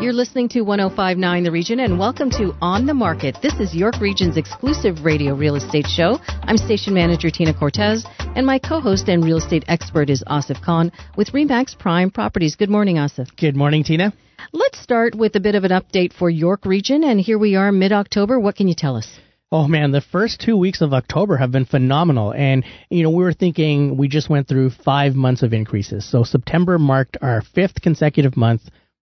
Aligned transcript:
You're 0.00 0.12
listening 0.12 0.48
to 0.50 0.60
1059 0.60 1.42
The 1.42 1.50
Region 1.50 1.80
and 1.80 1.98
welcome 1.98 2.30
to 2.30 2.54
On 2.62 2.86
the 2.86 2.94
Market. 2.94 3.36
This 3.42 3.54
is 3.54 3.74
York 3.74 4.00
Region's 4.00 4.36
exclusive 4.36 5.04
radio 5.04 5.34
real 5.34 5.56
estate 5.56 5.88
show. 5.88 6.20
I'm 6.42 6.56
station 6.56 6.94
manager 6.94 7.30
Tina 7.30 7.52
Cortez 7.52 8.06
and 8.36 8.46
my 8.46 8.60
co-host 8.60 9.08
and 9.08 9.24
real 9.24 9.38
estate 9.38 9.64
expert 9.66 10.08
is 10.08 10.22
Asif 10.28 10.62
Khan 10.62 10.92
with 11.16 11.32
Remax 11.32 11.76
Prime 11.76 12.12
Properties. 12.12 12.54
Good 12.54 12.70
morning, 12.70 12.94
Asif. 12.94 13.36
Good 13.36 13.56
morning, 13.56 13.82
Tina. 13.82 14.12
Let's 14.52 14.80
start 14.80 15.16
with 15.16 15.34
a 15.34 15.40
bit 15.40 15.56
of 15.56 15.64
an 15.64 15.72
update 15.72 16.12
for 16.12 16.30
York 16.30 16.64
Region 16.64 17.02
and 17.02 17.20
here 17.20 17.36
we 17.36 17.56
are 17.56 17.72
mid-October. 17.72 18.38
What 18.38 18.54
can 18.54 18.68
you 18.68 18.76
tell 18.76 18.94
us? 18.94 19.18
Oh 19.50 19.66
man, 19.66 19.90
the 19.90 20.00
first 20.00 20.40
two 20.40 20.56
weeks 20.56 20.80
of 20.80 20.92
October 20.92 21.38
have 21.38 21.50
been 21.50 21.64
phenomenal. 21.64 22.32
And, 22.32 22.64
you 22.88 23.02
know, 23.02 23.10
we 23.10 23.24
were 23.24 23.32
thinking 23.32 23.96
we 23.96 24.06
just 24.06 24.30
went 24.30 24.46
through 24.46 24.70
five 24.70 25.16
months 25.16 25.42
of 25.42 25.52
increases. 25.52 26.08
So 26.08 26.22
September 26.22 26.78
marked 26.78 27.16
our 27.20 27.42
fifth 27.42 27.82
consecutive 27.82 28.36
month 28.36 28.62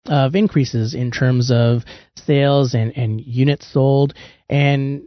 of 0.08 0.34
increases 0.34 0.94
in 0.94 1.10
terms 1.10 1.50
of 1.50 1.84
sales 2.16 2.74
and, 2.74 2.96
and 2.96 3.20
units 3.20 3.66
sold, 3.72 4.14
and 4.48 5.02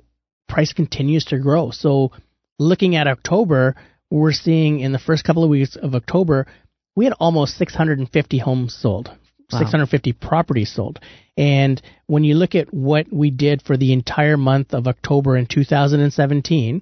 price 0.47 0.73
continues 0.73 1.25
to 1.25 1.39
grow. 1.39 1.71
So, 1.71 2.11
looking 2.57 2.95
at 2.95 3.07
October, 3.07 3.75
we're 4.09 4.33
seeing 4.33 4.79
in 4.79 4.91
the 4.91 4.99
first 4.99 5.23
couple 5.23 5.43
of 5.43 5.49
weeks 5.49 5.75
of 5.75 5.95
October, 5.95 6.47
we 6.95 7.05
had 7.05 7.13
almost 7.19 7.57
650 7.57 8.39
homes 8.39 8.75
sold. 8.75 9.09
Wow. 9.51 9.59
650 9.59 10.13
properties 10.13 10.71
sold. 10.71 10.99
And 11.37 11.81
when 12.07 12.23
you 12.23 12.35
look 12.35 12.53
at 12.53 12.73
what 12.73 13.11
we 13.11 13.31
did 13.31 13.61
for 13.61 13.77
the 13.77 13.93
entire 13.93 14.37
month 14.37 14.73
of 14.73 14.87
October 14.87 15.37
in 15.37 15.47
2017, 15.47 16.81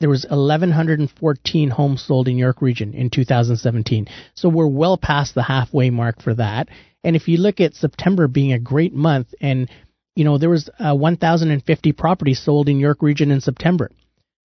there 0.00 0.10
was 0.10 0.26
1114 0.28 1.70
homes 1.70 2.02
sold 2.02 2.28
in 2.28 2.36
York 2.36 2.60
Region 2.60 2.92
in 2.92 3.10
2017. 3.10 4.08
So 4.34 4.48
we're 4.48 4.66
well 4.66 4.98
past 4.98 5.34
the 5.34 5.42
halfway 5.42 5.90
mark 5.90 6.22
for 6.22 6.34
that. 6.34 6.68
And 7.02 7.16
if 7.16 7.28
you 7.28 7.38
look 7.38 7.60
at 7.60 7.74
September 7.74 8.28
being 8.28 8.52
a 8.52 8.58
great 8.58 8.92
month 8.92 9.28
and 9.40 9.70
you 10.14 10.24
know 10.24 10.38
there 10.38 10.50
was 10.50 10.68
uh, 10.78 10.94
1050 10.94 11.92
properties 11.92 12.42
sold 12.42 12.68
in 12.68 12.78
York 12.78 13.02
Region 13.02 13.30
in 13.30 13.40
September. 13.40 13.90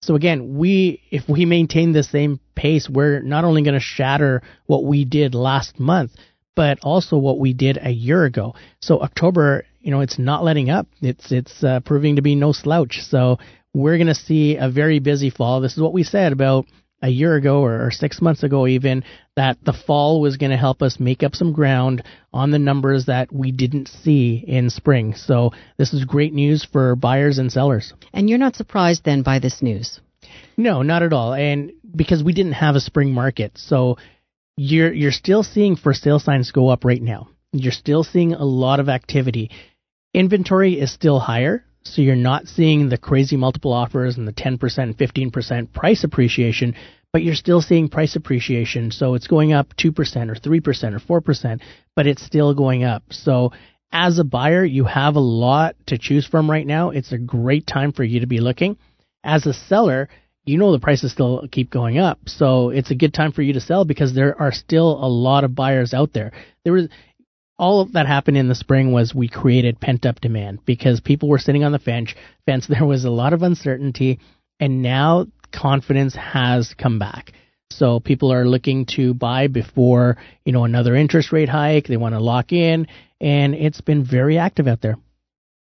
So 0.01 0.15
again, 0.15 0.57
we 0.57 1.01
if 1.11 1.27
we 1.27 1.45
maintain 1.45 1.91
the 1.91 2.03
same 2.03 2.39
pace, 2.55 2.89
we're 2.89 3.21
not 3.21 3.43
only 3.43 3.63
going 3.63 3.75
to 3.75 3.79
shatter 3.79 4.41
what 4.65 4.83
we 4.83 5.05
did 5.05 5.35
last 5.35 5.79
month, 5.79 6.11
but 6.55 6.79
also 6.81 7.17
what 7.17 7.39
we 7.39 7.53
did 7.53 7.77
a 7.81 7.91
year 7.91 8.25
ago. 8.25 8.55
So 8.81 9.01
October, 9.01 9.65
you 9.81 9.91
know, 9.91 10.01
it's 10.01 10.19
not 10.19 10.43
letting 10.43 10.69
up. 10.69 10.87
It's 11.01 11.31
it's 11.31 11.63
uh, 11.63 11.79
proving 11.81 12.15
to 12.17 12.21
be 12.21 12.35
no 12.35 12.51
slouch. 12.51 12.99
So 13.01 13.39
we're 13.73 13.97
going 13.97 14.07
to 14.07 14.15
see 14.15 14.57
a 14.57 14.69
very 14.69 14.99
busy 14.99 15.29
fall. 15.29 15.61
This 15.61 15.73
is 15.73 15.81
what 15.81 15.93
we 15.93 16.03
said 16.03 16.33
about 16.33 16.65
a 17.01 17.09
year 17.09 17.35
ago 17.35 17.63
or, 17.63 17.89
six 17.89 18.21
months 18.21 18.43
ago, 18.43 18.67
even, 18.67 19.03
that 19.35 19.57
the 19.63 19.73
fall 19.73 20.21
was 20.21 20.37
going 20.37 20.51
to 20.51 20.57
help 20.57 20.81
us 20.81 20.99
make 20.99 21.23
up 21.23 21.35
some 21.35 21.51
ground 21.51 22.03
on 22.31 22.51
the 22.51 22.59
numbers 22.59 23.07
that 23.07 23.33
we 23.33 23.51
didn't 23.51 23.87
see 23.87 24.43
in 24.47 24.69
spring. 24.69 25.15
So 25.15 25.51
this 25.77 25.93
is 25.93 26.05
great 26.05 26.33
news 26.33 26.63
for 26.63 26.95
buyers 26.95 27.39
and 27.39 27.51
sellers. 27.51 27.93
And 28.13 28.29
you're 28.29 28.37
not 28.37 28.55
surprised 28.55 29.03
then 29.03 29.23
by 29.23 29.39
this 29.39 29.63
news? 29.63 29.99
No, 30.57 30.83
not 30.83 31.01
at 31.01 31.13
all. 31.13 31.33
And 31.33 31.71
because 31.95 32.23
we 32.23 32.33
didn't 32.33 32.53
have 32.53 32.75
a 32.75 32.79
spring 32.79 33.11
market. 33.13 33.53
So 33.55 33.97
you're 34.57 34.93
you're 34.93 35.11
still 35.11 35.43
seeing 35.43 35.75
for 35.75 35.93
sale 35.93 36.19
signs 36.19 36.51
go 36.51 36.69
up 36.69 36.85
right 36.85 37.01
now. 37.01 37.29
You're 37.51 37.71
still 37.71 38.03
seeing 38.03 38.33
a 38.33 38.45
lot 38.45 38.79
of 38.79 38.89
activity. 38.89 39.49
Inventory 40.13 40.79
is 40.79 40.91
still 40.91 41.19
higher, 41.19 41.63
so 41.83 42.01
you're 42.01 42.15
not 42.15 42.47
seeing 42.47 42.89
the 42.89 42.97
crazy 42.97 43.37
multiple 43.37 43.71
offers 43.71 44.17
and 44.17 44.27
the 44.27 44.33
10%, 44.33 44.59
15% 44.59 45.73
price 45.73 46.03
appreciation, 46.03 46.75
but 47.13 47.23
you're 47.23 47.35
still 47.35 47.61
seeing 47.61 47.89
price 47.89 48.15
appreciation. 48.15 48.91
So 48.91 49.15
it's 49.15 49.27
going 49.27 49.53
up 49.53 49.75
2% 49.75 49.89
or 50.29 50.35
3% 50.35 51.09
or 51.09 51.21
4%, 51.21 51.61
but 51.95 52.07
it's 52.07 52.23
still 52.23 52.53
going 52.53 52.83
up. 52.83 53.03
So 53.11 53.53
as 53.91 54.19
a 54.19 54.23
buyer, 54.23 54.63
you 54.65 54.85
have 54.85 55.15
a 55.15 55.21
lot 55.21 55.75
to 55.87 55.97
choose 55.97 56.25
from 56.27 56.49
right 56.49 56.67
now. 56.67 56.89
It's 56.91 57.11
a 57.11 57.17
great 57.17 57.65
time 57.65 57.91
for 57.91 58.03
you 58.03 58.21
to 58.21 58.27
be 58.27 58.39
looking. 58.39 58.77
As 59.23 59.45
a 59.45 59.53
seller, 59.53 60.09
you 60.45 60.57
know 60.57 60.71
the 60.71 60.79
prices 60.79 61.11
still 61.11 61.47
keep 61.51 61.69
going 61.69 61.99
up. 61.99 62.19
So 62.25 62.69
it's 62.69 62.91
a 62.91 62.95
good 62.95 63.13
time 63.13 63.31
for 63.31 63.41
you 63.41 63.53
to 63.53 63.61
sell 63.61 63.85
because 63.85 64.13
there 64.13 64.39
are 64.41 64.51
still 64.51 64.91
a 65.03 65.07
lot 65.07 65.43
of 65.43 65.55
buyers 65.55 65.93
out 65.93 66.13
there. 66.13 66.31
There 66.63 66.73
was 66.73 66.87
all 67.57 67.85
that 67.93 68.07
happened 68.07 68.37
in 68.37 68.47
the 68.47 68.55
spring 68.55 68.91
was 68.91 69.13
we 69.13 69.27
created 69.27 69.79
pent 69.79 70.05
up 70.05 70.19
demand 70.19 70.59
because 70.65 70.99
people 70.99 71.29
were 71.29 71.37
sitting 71.37 71.63
on 71.63 71.71
the 71.71 71.79
fence. 71.79 72.13
Fence. 72.45 72.67
There 72.69 72.85
was 72.85 73.05
a 73.05 73.09
lot 73.09 73.33
of 73.33 73.43
uncertainty, 73.43 74.19
and 74.59 74.81
now 74.81 75.27
confidence 75.51 76.15
has 76.15 76.73
come 76.77 76.99
back. 76.99 77.33
So 77.71 77.99
people 77.99 78.33
are 78.33 78.45
looking 78.45 78.85
to 78.97 79.13
buy 79.13 79.47
before 79.47 80.17
you 80.45 80.51
know 80.51 80.63
another 80.65 80.95
interest 80.95 81.31
rate 81.31 81.49
hike. 81.49 81.87
They 81.87 81.97
want 81.97 82.15
to 82.15 82.19
lock 82.19 82.51
in, 82.51 82.87
and 83.19 83.55
it's 83.55 83.81
been 83.81 84.03
very 84.03 84.37
active 84.37 84.67
out 84.67 84.81
there. 84.81 84.97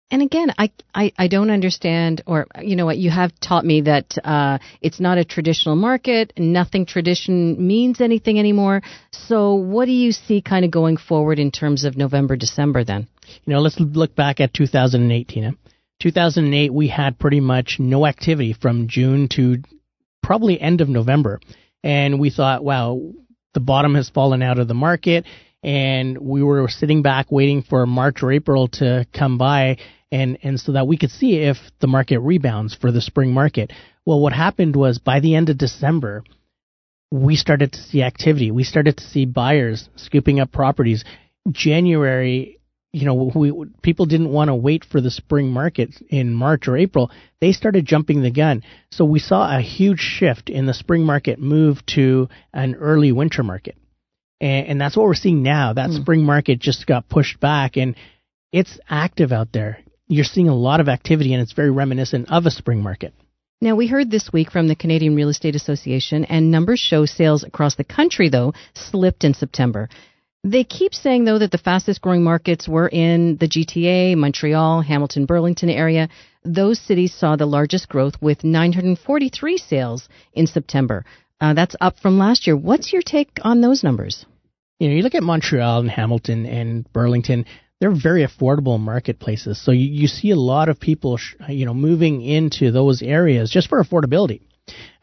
And 0.10 0.22
again, 0.22 0.54
I, 0.58 0.72
I, 0.96 1.12
I 1.18 1.28
don't 1.28 1.50
understand, 1.50 2.22
or 2.26 2.48
you 2.62 2.78
know 2.78 2.86
what, 2.86 2.98
you 2.98 3.10
have 3.10 3.38
taught 3.42 3.66
me 3.66 3.82
that 3.82 4.18
uh, 4.24 4.60
it's 4.82 5.02
not 5.02 5.18
a 5.18 5.26
traditional 5.26 5.76
market. 5.76 6.32
Nothing 6.38 6.86
tradition 6.86 7.68
means 7.68 8.00
anything 8.00 8.40
anymore. 8.40 8.84
So, 9.12 9.56
what 9.56 9.86
do 9.86 9.92
you 9.92 10.14
see 10.14 10.42
kind 10.42 10.64
of 10.64 10.72
going 10.72 10.96
forward 10.96 11.40
in 11.40 11.52
terms 11.52 11.84
of 11.84 11.98
November, 11.98 12.38
December 12.38 12.86
then? 12.86 13.08
You 13.46 13.54
know, 13.54 13.60
let's 13.60 13.80
look 13.80 14.16
back 14.16 14.40
at 14.40 14.54
2018. 14.54 15.58
2008, 16.00 16.74
we 16.74 16.88
had 16.88 17.20
pretty 17.20 17.42
much 17.42 17.78
no 17.80 18.06
activity 18.06 18.54
from 18.54 18.88
June 18.88 19.28
to 19.30 19.58
probably 20.24 20.60
end 20.60 20.80
of 20.80 20.88
November. 20.88 21.42
And 21.84 22.20
we 22.20 22.30
thought, 22.30 22.64
wow, 22.64 23.02
the 23.54 23.60
bottom 23.60 23.96
has 23.96 24.10
fallen 24.10 24.42
out 24.42 24.60
of 24.60 24.68
the 24.68 24.74
market. 24.74 25.26
And 25.64 26.18
we 26.18 26.44
were 26.44 26.68
sitting 26.70 27.02
back 27.02 27.32
waiting 27.32 27.64
for 27.64 27.86
March 27.86 28.22
or 28.22 28.32
April 28.32 28.68
to 28.70 29.06
come 29.14 29.38
by 29.38 29.78
and 30.12 30.38
and 30.44 30.60
so 30.60 30.74
that 30.74 30.88
we 30.88 30.98
could 30.98 31.12
see 31.12 31.36
if 31.36 31.58
the 31.80 31.88
market 31.88 32.20
rebounds 32.20 32.76
for 32.76 32.92
the 32.92 33.02
spring 33.02 33.34
market. 33.34 33.72
Well, 34.06 34.20
what 34.20 34.34
happened 34.34 34.76
was 34.76 35.00
by 35.00 35.20
the 35.20 35.36
end 35.36 35.50
of 35.50 35.58
December, 35.58 36.24
we 37.12 37.36
started 37.36 37.74
to 37.74 37.82
see 37.82 38.02
activity. 38.02 38.52
We 38.52 38.64
started 38.64 38.98
to 38.98 39.04
see 39.04 39.26
buyers 39.26 39.90
scooping 39.96 40.40
up 40.40 40.52
properties. 40.52 41.04
January, 41.50 42.60
you 42.94 43.06
know, 43.06 43.32
we, 43.34 43.54
people 43.82 44.06
didn't 44.06 44.32
want 44.32 44.50
to 44.50 44.56
wait 44.56 44.86
for 44.86 45.02
the 45.02 45.12
spring 45.12 45.50
market 45.50 46.02
in 46.10 46.34
March 46.34 46.68
or 46.68 46.78
April. 46.78 47.12
They 47.40 47.52
started 47.52 47.86
jumping 47.86 48.22
the 48.22 48.32
gun. 48.32 48.64
So 48.92 49.06
we 49.06 49.20
saw 49.20 49.58
a 49.58 49.62
huge 49.62 50.00
shift 50.00 50.50
in 50.50 50.66
the 50.66 50.74
spring 50.74 51.04
market 51.04 51.40
move 51.40 51.86
to 51.88 52.30
an 52.54 52.76
early 52.76 53.12
winter 53.12 53.44
market. 53.44 53.78
And, 54.40 54.68
and 54.68 54.82
that's 54.82 54.96
what 54.96 55.06
we're 55.06 55.16
seeing 55.16 55.44
now. 55.44 55.74
That 55.74 55.90
mm. 55.90 56.02
spring 56.02 56.24
market 56.24 56.60
just 56.60 56.86
got 56.88 57.10
pushed 57.10 57.40
back 57.40 57.78
and 57.78 57.96
it's 58.52 58.80
active 58.90 59.32
out 59.32 59.52
there 59.52 59.80
you're 60.08 60.24
seeing 60.24 60.50
a 60.50 60.56
lot 60.56 60.80
of 60.80 60.88
activity, 60.88 61.34
and 61.34 61.42
it's 61.42 61.54
very 61.54 61.72
reminiscent 61.72 62.32
of 62.32 62.46
a 62.46 62.52
spring 62.52 62.82
market. 62.82 63.14
Now, 63.60 63.76
we 63.76 63.88
heard 63.88 64.12
this 64.12 64.32
week 64.32 64.52
from 64.52 64.68
the 64.68 64.76
Canadian 64.76 65.16
Real 65.16 65.30
Estate 65.30 65.56
Association, 65.56 66.26
and 66.26 66.52
numbers 66.52 66.80
show 66.80 67.06
sales 67.06 67.44
across 67.44 67.76
the 67.76 67.84
country, 67.84 68.30
though, 68.30 68.54
slipped 68.74 69.24
in 69.24 69.34
September. 69.34 69.90
They 70.44 70.64
keep 70.64 70.94
saying, 70.94 71.26
though, 71.26 71.40
that 71.40 71.52
the 71.52 71.58
fastest 71.58 72.02
growing 72.02 72.24
markets 72.24 72.68
were 72.68 72.88
in 72.88 73.38
the 73.38 73.48
GTA, 73.48 74.16
Montreal, 74.16 74.82
Hamilton, 74.82 75.26
Burlington 75.26 75.70
area. 75.70 76.08
Those 76.46 76.80
cities 76.80 77.14
saw 77.14 77.36
the 77.36 77.48
largest 77.48 77.90
growth 77.90 78.14
with 78.22 78.44
943 78.44 79.58
sales 79.58 80.08
in 80.34 80.48
September. 80.48 81.04
Uh, 81.42 81.54
that's 81.54 81.76
up 81.82 82.00
from 82.00 82.18
last 82.18 82.48
year. 82.48 82.56
What's 82.56 82.94
your 82.94 83.02
take 83.02 83.40
on 83.42 83.60
those 83.60 83.84
numbers? 83.84 84.26
You 84.80 84.90
know, 84.90 84.96
you 84.96 85.02
look 85.02 85.16
at 85.16 85.24
Montreal 85.24 85.80
and 85.80 85.90
Hamilton 85.90 86.46
and 86.46 86.92
Burlington, 86.94 87.46
they're 87.80 87.96
very 87.96 88.26
affordable 88.26 88.80
marketplaces. 88.80 89.64
So 89.64 89.72
you, 89.72 89.88
you 89.88 90.08
see 90.08 90.32
a 90.32 90.36
lot 90.36 90.70
of 90.70 90.80
people, 90.80 91.18
sh- 91.18 91.36
you 91.50 91.66
know, 91.66 91.74
moving 91.74 92.22
into 92.22 92.72
those 92.72 93.02
areas 93.02 93.50
just 93.50 93.70
for 93.70 93.84
affordability. 93.84 94.42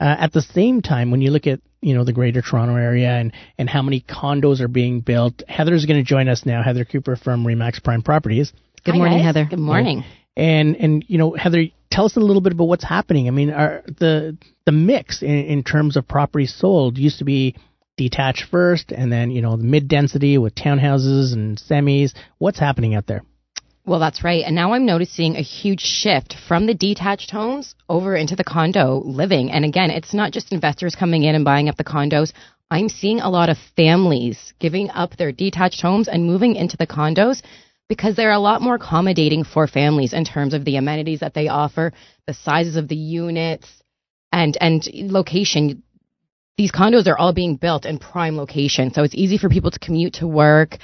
Uh, 0.00 0.17
at 0.19 0.32
the 0.32 0.43
same 0.43 0.82
time, 0.82 1.11
when 1.11 1.21
you 1.21 1.31
look 1.31 1.47
at 1.47 1.61
you 1.81 1.94
know 1.94 2.05
the 2.05 2.12
Greater 2.12 2.43
Toronto 2.43 2.76
area 2.76 3.11
and 3.11 3.32
and 3.59 3.69
how 3.69 3.82
many 3.82 4.00
condos 4.00 4.61
are 4.61 4.69
being 4.69 5.00
built, 5.00 5.43
Heather's 5.49 5.87
going 5.87 6.03
to 6.03 6.09
join 6.09 6.29
us 6.29 6.44
now. 6.44 6.62
Heather 6.62 6.85
Cooper 6.85 7.17
from 7.17 7.44
Remax 7.44 7.82
Prime 7.82 8.03
Properties. 8.03 8.53
Good 8.85 8.93
Hi 8.93 8.99
morning, 8.99 9.19
guys. 9.19 9.27
Heather. 9.27 9.47
Good 9.49 9.59
morning. 9.59 10.05
And 10.37 10.77
and 10.77 11.05
you 11.09 11.19
know 11.19 11.32
Heather, 11.32 11.65
tell 11.91 12.05
us 12.05 12.17
a 12.17 12.20
little 12.20 12.43
bit 12.43 12.53
about 12.53 12.69
what's 12.69 12.85
happening. 12.85 13.29
I 13.29 13.31
mean, 13.31 13.50
are 13.50 13.82
the 13.87 14.37
the 14.67 14.73
mix 14.73 15.23
in, 15.23 15.31
in 15.31 15.62
terms 15.62 15.97
of 15.97 16.06
properties 16.06 16.55
sold 16.55 16.99
used 16.99 17.20
to 17.20 17.25
be 17.25 17.56
detached 17.96 18.44
first, 18.50 18.93
and 18.93 19.12
then 19.12 19.31
you 19.31 19.43
know 19.43 19.56
the 19.56 19.64
mid 19.64 19.88
density 19.88 20.38
with 20.38 20.55
townhouses 20.55 21.32
and 21.32 21.58
semis. 21.58 22.12
What's 22.38 22.58
happening 22.58 22.94
out 22.94 23.06
there? 23.06 23.23
Well, 23.87 24.00
that's 24.00 24.25
right. 24.25 24.44
And 24.44 24.55
now 24.55 24.73
I'm 24.73 24.87
noticing 24.87 25.37
a 25.37 25.43
huge 25.43 25.82
shift 25.82 26.37
from 26.49 26.67
the 26.67 26.75
detached 26.75 27.31
homes 27.31 27.75
over 27.87 28.17
into 28.17 28.35
the 28.35 28.44
condo 28.44 29.02
living. 29.05 29.50
And 29.50 29.62
again, 29.62 29.91
it's 29.91 30.14
not 30.14 30.32
just 30.32 30.52
investors 30.52 30.94
coming 30.94 31.25
in 31.25 31.35
and 31.35 31.44
buying 31.44 31.69
up 31.69 31.76
the 31.76 31.85
condos. 31.85 32.32
I'm 32.70 32.88
seeing 32.88 33.20
a 33.20 33.29
lot 33.29 33.50
of 33.50 33.58
families 33.76 34.55
giving 34.58 34.88
up 34.88 35.17
their 35.17 35.32
detached 35.32 35.82
homes 35.82 36.08
and 36.08 36.25
moving 36.25 36.56
into 36.56 36.79
the 36.79 36.87
condos 36.87 37.43
because 37.88 38.17
they're 38.17 38.32
a 38.32 38.38
lot 38.38 38.62
more 38.62 38.76
accommodating 38.76 39.44
for 39.44 39.67
families 39.67 40.14
in 40.14 40.25
terms 40.25 40.55
of 40.55 40.64
the 40.64 40.76
amenities 40.76 41.20
that 41.20 41.35
they 41.35 41.49
offer, 41.49 41.93
the 42.26 42.32
sizes 42.32 42.76
of 42.76 42.88
the 42.88 42.96
units, 42.96 43.69
and 44.32 44.56
and 44.61 44.82
location. 44.94 45.82
These 46.56 46.73
condos 46.73 47.06
are 47.09 47.19
all 47.19 47.33
being 47.33 47.56
built 47.56 47.85
in 47.85 47.99
prime 47.99 48.37
location, 48.37 48.93
so 48.93 49.03
it's 49.03 49.15
easy 49.15 49.39
for 49.39 49.49
people 49.49 49.71
to 49.71 49.79
commute 49.79 50.15
to 50.15 50.29
work. 50.29 50.79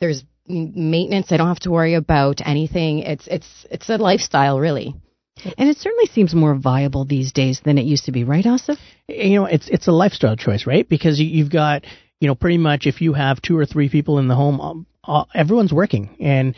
There's 0.00 0.24
maintenance; 0.48 1.28
they 1.28 1.36
don't 1.36 1.48
have 1.48 1.60
to 1.60 1.70
worry 1.70 1.94
about 1.94 2.40
anything. 2.44 3.00
It's 3.00 3.26
it's 3.26 3.66
it's 3.70 3.88
a 3.90 3.98
lifestyle, 3.98 4.58
really. 4.58 4.94
And 5.56 5.68
it 5.68 5.78
certainly 5.78 6.06
seems 6.06 6.34
more 6.34 6.54
viable 6.54 7.04
these 7.04 7.32
days 7.32 7.60
than 7.64 7.78
it 7.78 7.84
used 7.84 8.04
to 8.06 8.12
be, 8.12 8.24
right, 8.24 8.44
Asif? 8.44 8.76
You 9.08 9.40
know, 9.40 9.44
it's 9.46 9.68
it's 9.68 9.88
a 9.88 9.92
lifestyle 9.92 10.36
choice, 10.36 10.66
right? 10.66 10.88
Because 10.88 11.20
you, 11.20 11.26
you've 11.26 11.50
got 11.50 11.84
you 12.20 12.28
know 12.28 12.34
pretty 12.34 12.58
much 12.58 12.86
if 12.86 13.00
you 13.00 13.12
have 13.12 13.42
two 13.42 13.56
or 13.58 13.66
three 13.66 13.88
people 13.88 14.18
in 14.18 14.28
the 14.28 14.34
home, 14.34 14.60
um, 14.60 14.86
uh, 15.04 15.24
everyone's 15.34 15.72
working 15.72 16.16
and. 16.20 16.54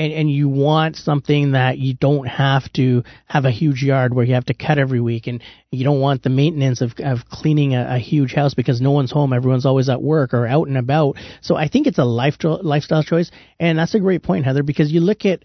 And, 0.00 0.12
and 0.14 0.30
you 0.30 0.48
want 0.48 0.96
something 0.96 1.52
that 1.52 1.76
you 1.76 1.92
don't 1.92 2.26
have 2.26 2.72
to 2.72 3.04
have 3.26 3.44
a 3.44 3.50
huge 3.50 3.82
yard 3.82 4.14
where 4.14 4.24
you 4.24 4.34
have 4.34 4.46
to 4.46 4.54
cut 4.54 4.78
every 4.78 5.00
week, 5.00 5.26
and 5.26 5.42
you 5.70 5.84
don't 5.84 6.00
want 6.00 6.22
the 6.22 6.30
maintenance 6.30 6.80
of, 6.80 6.94
of 6.98 7.26
cleaning 7.28 7.74
a, 7.74 7.96
a 7.96 7.98
huge 7.98 8.32
house 8.32 8.54
because 8.54 8.80
no 8.80 8.92
one's 8.92 9.12
home, 9.12 9.34
everyone's 9.34 9.66
always 9.66 9.90
at 9.90 10.00
work 10.00 10.32
or 10.32 10.46
out 10.46 10.68
and 10.68 10.78
about. 10.78 11.16
So 11.42 11.54
I 11.54 11.68
think 11.68 11.86
it's 11.86 11.98
a 11.98 12.04
lifestyle 12.04 12.60
lifestyle 12.62 13.02
choice, 13.02 13.30
and 13.58 13.78
that's 13.78 13.94
a 13.94 14.00
great 14.00 14.22
point, 14.22 14.46
Heather, 14.46 14.62
because 14.62 14.90
you 14.90 15.00
look 15.00 15.26
at 15.26 15.44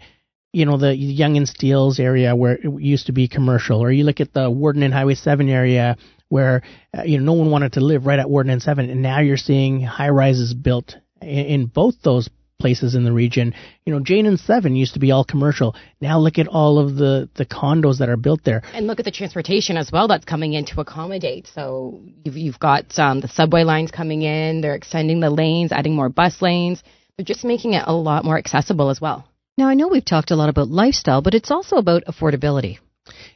you 0.53 0.65
know, 0.65 0.77
the 0.77 0.95
Yonge 0.95 1.35
and 1.35 1.49
Steeles 1.49 1.99
area 1.99 2.33
where 2.33 2.53
it 2.53 2.81
used 2.81 3.07
to 3.07 3.11
be 3.11 3.27
commercial, 3.27 3.83
or 3.83 3.91
you 3.91 4.05
look 4.05 4.21
at 4.21 4.31
the 4.31 4.49
Warden 4.49 4.83
and 4.83 4.93
Highway 4.93 5.15
7 5.15 5.49
area 5.49 5.97
where, 6.29 6.61
uh, 6.97 7.03
you 7.03 7.17
know, 7.17 7.25
no 7.25 7.33
one 7.33 7.51
wanted 7.51 7.73
to 7.73 7.81
live 7.81 8.05
right 8.05 8.19
at 8.19 8.29
Warden 8.29 8.53
and 8.53 8.61
7, 8.61 8.89
and 8.89 9.01
now 9.01 9.19
you're 9.19 9.35
seeing 9.35 9.81
high 9.81 10.07
rises 10.07 10.53
built 10.53 10.95
in, 11.21 11.27
in 11.27 11.65
both 11.65 12.01
those 12.03 12.29
places 12.65 12.95
in 12.95 13.03
the 13.03 13.11
region. 13.13 13.53
You 13.85 13.93
know, 13.93 13.99
Jane 13.99 14.25
and 14.25 14.39
Seven 14.39 14.75
used 14.75 14.95
to 14.95 14.99
be 14.99 15.11
all 15.11 15.23
commercial. 15.23 15.75
Now 16.01 16.17
look 16.17 16.39
at 16.39 16.47
all 16.47 16.79
of 16.79 16.95
the 16.95 17.29
the 17.35 17.45
condos 17.45 17.99
that 17.99 18.09
are 18.09 18.17
built 18.17 18.43
there. 18.43 18.63
And 18.73 18.87
look 18.87 18.97
at 18.97 19.05
the 19.05 19.11
transportation 19.11 19.77
as 19.77 19.91
well 19.91 20.07
that's 20.07 20.25
coming 20.25 20.53
in 20.53 20.65
to 20.71 20.81
accommodate. 20.81 21.45
So 21.53 22.01
you've 22.23 22.37
you've 22.37 22.59
got 22.59 22.97
um, 22.97 23.19
the 23.19 23.27
subway 23.27 23.63
lines 23.63 23.91
coming 23.91 24.23
in. 24.23 24.61
They're 24.61 24.73
extending 24.73 25.19
the 25.19 25.29
lanes, 25.29 25.71
adding 25.71 25.95
more 25.95 26.09
bus 26.09 26.41
lanes. 26.41 26.81
They're 27.15 27.31
just 27.33 27.45
making 27.45 27.73
it 27.73 27.83
a 27.85 27.93
lot 27.93 28.25
more 28.25 28.37
accessible 28.39 28.89
as 28.89 28.99
well. 28.99 29.27
Now, 29.59 29.67
I 29.69 29.75
know 29.75 29.87
we've 29.87 30.03
talked 30.13 30.31
a 30.31 30.35
lot 30.35 30.49
about 30.49 30.67
lifestyle, 30.67 31.21
but 31.21 31.35
it's 31.35 31.51
also 31.51 31.75
about 31.77 32.05
affordability. 32.05 32.79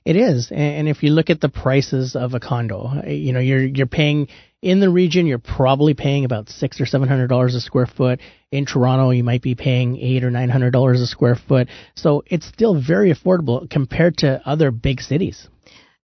It 0.03 0.15
is, 0.15 0.51
and 0.51 0.87
if 0.87 1.03
you 1.03 1.11
look 1.11 1.29
at 1.29 1.39
the 1.39 1.49
prices 1.49 2.15
of 2.15 2.33
a 2.33 2.39
condo, 2.39 3.03
you 3.05 3.31
know 3.33 3.39
you're 3.39 3.63
you're 3.63 3.85
paying 4.01 4.27
in 4.61 4.79
the 4.79 4.89
region 4.89 5.25
you're 5.25 5.39
probably 5.39 5.93
paying 5.93 6.25
about 6.25 6.49
six 6.49 6.81
or 6.81 6.85
seven 6.85 7.07
hundred 7.07 7.27
dollars 7.27 7.55
a 7.55 7.61
square 7.61 7.85
foot. 7.85 8.19
In 8.51 8.65
Toronto, 8.65 9.11
you 9.11 9.23
might 9.23 9.41
be 9.41 9.55
paying 9.55 9.97
eight 9.97 10.23
or 10.23 10.31
nine 10.31 10.49
hundred 10.49 10.71
dollars 10.71 11.01
a 11.01 11.07
square 11.07 11.35
foot. 11.35 11.69
So 11.95 12.23
it's 12.25 12.47
still 12.47 12.79
very 12.79 13.13
affordable 13.13 13.69
compared 13.69 14.17
to 14.17 14.41
other 14.45 14.71
big 14.71 15.01
cities. 15.01 15.47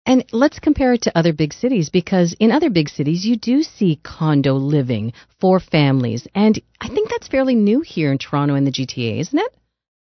And 0.07 0.25
let's 0.33 0.59
compare 0.59 0.93
it 0.93 1.03
to 1.03 1.19
other 1.19 1.33
big 1.33 1.55
cities 1.55 1.89
because 1.89 2.37
in 2.39 2.53
other 2.53 2.69
big 2.69 2.91
cities 2.91 3.25
you 3.25 3.37
do 3.37 3.63
see 3.63 4.01
condo 4.03 4.55
living 4.55 5.15
for 5.41 5.59
families, 5.61 6.29
and 6.35 6.61
I 6.81 6.89
think 6.89 7.09
that's 7.09 7.29
fairly 7.29 7.55
new 7.55 7.81
here 7.81 8.13
in 8.13 8.19
Toronto 8.19 8.55
and 8.55 8.67
the 8.67 8.73
GTA, 8.73 9.21
isn't 9.21 9.39
it? 9.39 9.53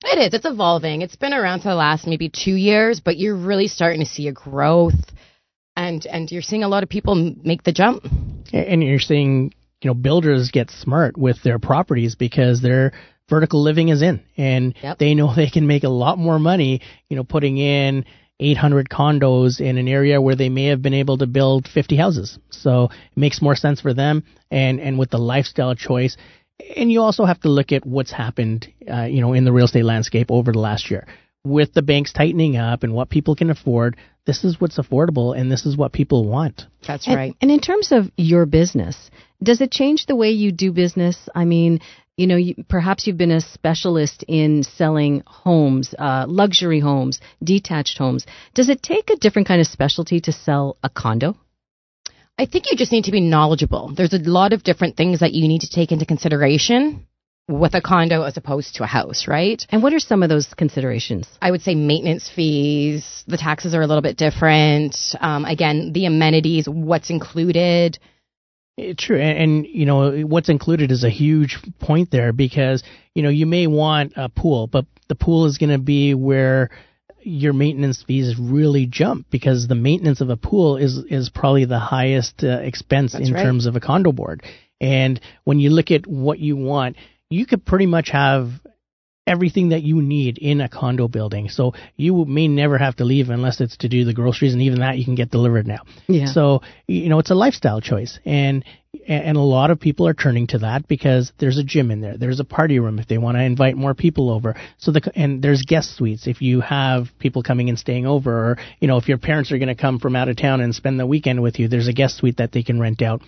It 0.06 0.18
is. 0.18 0.34
It's 0.34 0.46
evolving. 0.46 1.02
It's 1.02 1.18
been 1.18 1.34
around 1.34 1.60
for 1.60 1.68
the 1.68 1.76
last 1.76 2.08
maybe 2.08 2.30
two 2.30 2.56
years, 2.56 3.02
but 3.02 3.18
you're 3.18 3.36
really 3.36 3.68
starting 3.68 4.00
to 4.00 4.06
see 4.06 4.30
a 4.30 4.32
growth, 4.32 5.12
and 5.80 6.06
and 6.06 6.32
you're 6.32 6.42
seeing 6.42 6.64
a 6.64 6.68
lot 6.68 6.84
of 6.84 6.90
people 6.90 7.16
make 7.44 7.64
the 7.64 7.72
jump. 7.72 8.06
And 8.52 8.84
you're 8.84 9.00
seeing 9.00 9.54
you 9.82 9.90
know 9.90 9.94
builders 9.94 10.52
get 10.52 10.70
smart 10.70 11.18
with 11.18 11.42
their 11.44 11.60
properties 11.60 12.16
because 12.16 12.62
their 12.62 12.92
vertical 13.30 13.64
living 13.64 13.90
is 13.90 14.02
in, 14.02 14.22
and 14.38 14.76
yep. 14.84 14.98
they 14.98 15.16
know 15.16 15.34
they 15.36 15.50
can 15.50 15.68
make 15.68 15.84
a 15.84 15.90
lot 15.90 16.18
more 16.18 16.40
money. 16.40 16.82
You 17.08 17.16
know, 17.16 17.24
putting 17.24 17.58
in 17.58 18.06
800 18.40 18.90
condos 18.90 19.60
in 19.60 19.78
an 19.78 19.88
area 19.88 20.22
where 20.22 20.36
they 20.36 20.50
may 20.50 20.66
have 20.66 20.82
been 20.82 20.94
able 20.94 21.18
to 21.18 21.28
build 21.28 21.68
50 21.68 21.98
houses. 21.98 22.40
So 22.50 22.86
it 22.86 23.18
makes 23.18 23.42
more 23.42 23.56
sense 23.56 23.82
for 23.82 23.94
them. 23.94 24.24
And, 24.50 24.80
and 24.80 24.98
with 24.98 25.10
the 25.10 25.18
lifestyle 25.18 25.76
choice, 25.76 26.16
and 26.76 26.90
you 26.90 27.02
also 27.02 27.26
have 27.26 27.42
to 27.42 27.50
look 27.50 27.74
at 27.74 27.86
what's 27.86 28.12
happened, 28.12 28.68
uh, 28.90 29.04
you 29.04 29.22
know, 29.22 29.34
in 29.34 29.44
the 29.44 29.52
real 29.52 29.66
estate 29.66 29.84
landscape 29.84 30.32
over 30.32 30.52
the 30.52 30.60
last 30.60 30.90
year. 30.90 31.06
With 31.50 31.74
the 31.74 31.82
banks 31.82 32.14
tightening 32.14 32.58
up 32.58 32.84
and 32.84 32.94
what 32.94 33.10
people 33.10 33.36
can 33.36 33.50
afford, 33.50 33.98
this 34.26 34.44
is 34.44 34.62
what's 34.62 34.78
affordable 34.78 35.36
and 35.36 35.52
this 35.52 35.66
is 35.66 35.76
what 35.76 35.92
people 35.92 36.28
want. 36.28 36.68
That's 36.88 37.08
and, 37.08 37.16
right. 37.16 37.36
And 37.42 37.50
in 37.50 37.60
terms 37.60 37.92
of 37.92 38.12
your 38.16 38.46
business, 38.46 39.10
does 39.42 39.60
it 39.60 39.72
change 39.72 40.06
the 40.06 40.16
way 40.16 40.30
you 40.30 40.52
do 40.52 40.72
business? 40.72 41.28
I 41.34 41.46
mean, 41.46 41.80
you 42.18 42.28
know, 42.28 42.36
you, 42.36 42.64
perhaps 42.68 43.08
you've 43.08 43.18
been 43.18 43.32
a 43.32 43.42
specialist 43.42 44.24
in 44.28 44.62
selling 44.62 45.24
homes, 45.26 45.96
uh, 45.98 46.26
luxury 46.28 46.80
homes, 46.80 47.20
detached 47.44 47.98
homes. 47.98 48.28
Does 48.54 48.70
it 48.70 48.84
take 48.84 49.10
a 49.10 49.16
different 49.16 49.48
kind 49.48 49.62
of 49.62 49.68
specialty 49.68 50.20
to 50.22 50.32
sell 50.32 50.78
a 50.84 50.90
condo? 50.90 51.36
I 52.38 52.46
think 52.46 52.70
you 52.70 52.78
just 52.78 52.92
need 52.92 53.06
to 53.06 53.12
be 53.12 53.22
knowledgeable. 53.22 53.92
There's 53.96 54.14
a 54.14 54.20
lot 54.20 54.54
of 54.54 54.64
different 54.64 54.98
things 54.98 55.22
that 55.22 55.34
you 55.34 55.48
need 55.48 55.62
to 55.62 55.70
take 55.70 55.92
into 55.92 56.06
consideration 56.06 57.08
with 57.50 57.74
a 57.74 57.82
condo 57.82 58.24
as 58.24 58.38
opposed 58.38 58.76
to 58.76 58.84
a 58.84 58.88
house, 58.88 59.28
right? 59.28 59.66
And 59.70 59.82
what 59.82 59.92
are 59.94 60.00
some 60.00 60.22
of 60.22 60.30
those 60.30 60.54
considerations? 60.56 61.28
I 61.42 61.50
would 61.52 61.62
say 61.62 61.74
maintenance 61.74 62.30
fees, 62.34 63.24
the 63.28 63.38
taxes 63.38 63.74
are 63.74 63.82
a 63.82 63.88
little 63.88 64.04
bit 64.04 64.18
different. 64.18 64.96
Um, 65.20 65.46
again, 65.46 65.92
the 65.92 66.06
amenities, 66.06 66.70
what's 66.70 67.10
included. 67.10 67.98
True, 68.98 69.20
and, 69.20 69.38
and, 69.38 69.68
you 69.68 69.86
know 69.86 70.22
what's 70.22 70.48
included 70.48 70.90
is 70.92 71.04
a 71.04 71.10
huge 71.10 71.58
point 71.80 72.12
there 72.12 72.32
because 72.32 72.82
you 73.14 73.24
know 73.24 73.30
you 73.30 73.46
may 73.46 73.68
want 73.68 74.14
a 74.16 74.30
pool, 74.30 74.68
but 74.68 74.86
the 75.10 75.16
pool 75.16 75.48
is 75.48 75.58
going 75.58 75.72
to 75.72 75.80
be 75.80 76.14
where 76.14 76.70
your 77.22 77.52
maintenance 77.52 78.02
fees 78.08 78.36
really 78.40 78.86
jump 78.86 79.26
because 79.30 79.68
the 79.68 79.76
maintenance 79.76 80.22
of 80.22 80.30
a 80.30 80.38
pool 80.38 80.78
is 80.78 80.98
is 81.10 81.30
probably 81.30 81.66
the 81.66 81.80
highest 81.80 82.42
uh, 82.42 82.60
expense 82.62 83.12
That's 83.12 83.28
in 83.28 83.34
right. 83.34 83.44
terms 83.44 83.66
of 83.66 83.76
a 83.76 83.82
condo 83.82 84.14
board. 84.14 84.44
And 84.80 85.20
when 85.44 85.60
you 85.60 85.72
look 85.72 85.92
at 85.92 86.08
what 86.08 86.40
you 86.40 86.56
want, 86.56 86.96
you 87.30 87.46
could 87.46 87.66
pretty 87.66 87.86
much 87.86 88.10
have 88.10 88.52
everything 89.28 89.70
that 89.70 89.84
you 89.84 90.02
need 90.02 90.40
in 90.40 90.60
a 90.60 90.68
condo 90.68 91.08
building. 91.08 91.50
So 91.50 91.74
you 91.96 92.26
may 92.26 92.48
never 92.48 92.78
have 92.80 92.96
to 92.96 93.06
leave 93.06 93.30
unless 93.30 93.62
it's 93.62 93.78
to 93.78 93.90
do 93.90 94.04
the 94.04 94.14
groceries, 94.14 94.54
and 94.54 94.62
even 94.64 94.80
that 94.80 94.98
you 94.98 95.06
can 95.06 95.16
get 95.16 95.30
delivered 95.30 95.68
now. 95.68 95.84
Yeah. 96.08 96.26
So 96.26 96.62
you 96.88 97.10
know 97.10 97.20
it's 97.20 97.30
a 97.30 97.36
lifestyle 97.36 97.80
choice, 97.80 98.20
and 98.26 98.66
and 99.08 99.38
a 99.38 99.42
lot 99.42 99.72
of 99.72 99.80
people 99.80 100.08
are 100.08 100.14
turning 100.14 100.48
to 100.48 100.60
that 100.60 100.88
because 100.88 101.32
there's 101.38 101.58
a 101.58 101.64
gym 101.64 101.92
in 101.92 102.02
there, 102.02 102.18
there's 102.18 102.40
a 102.40 102.46
party 102.46 102.80
room 102.80 103.00
if 103.00 103.08
they 103.08 103.18
want 103.18 103.38
to 103.38 103.44
invite 103.44 103.76
more 103.76 103.94
people 103.94 104.32
over. 104.32 104.56
So 104.78 104.92
the 104.92 105.12
and 105.16 105.42
there's 105.42 105.64
guest 105.64 105.96
suites 105.96 106.28
if 106.28 106.42
you 106.42 106.62
have 106.62 107.08
people 107.20 107.44
coming 107.44 107.70
and 107.70 107.78
staying 107.78 108.08
over, 108.08 108.52
or 108.52 108.58
you 108.80 108.88
know 108.88 108.98
if 108.98 109.08
your 109.08 109.18
parents 109.18 109.52
are 109.52 109.58
going 109.58 109.76
to 109.76 109.82
come 109.82 110.00
from 110.00 110.16
out 110.16 110.30
of 110.30 110.38
town 110.38 110.62
and 110.62 110.74
spend 110.74 111.00
the 111.00 111.06
weekend 111.06 111.42
with 111.42 111.60
you, 111.60 111.68
there's 111.68 111.88
a 111.88 111.94
guest 111.94 112.18
suite 112.18 112.38
that 112.38 112.52
they 112.52 112.64
can 112.64 112.80
rent 112.80 113.02
out. 113.02 113.22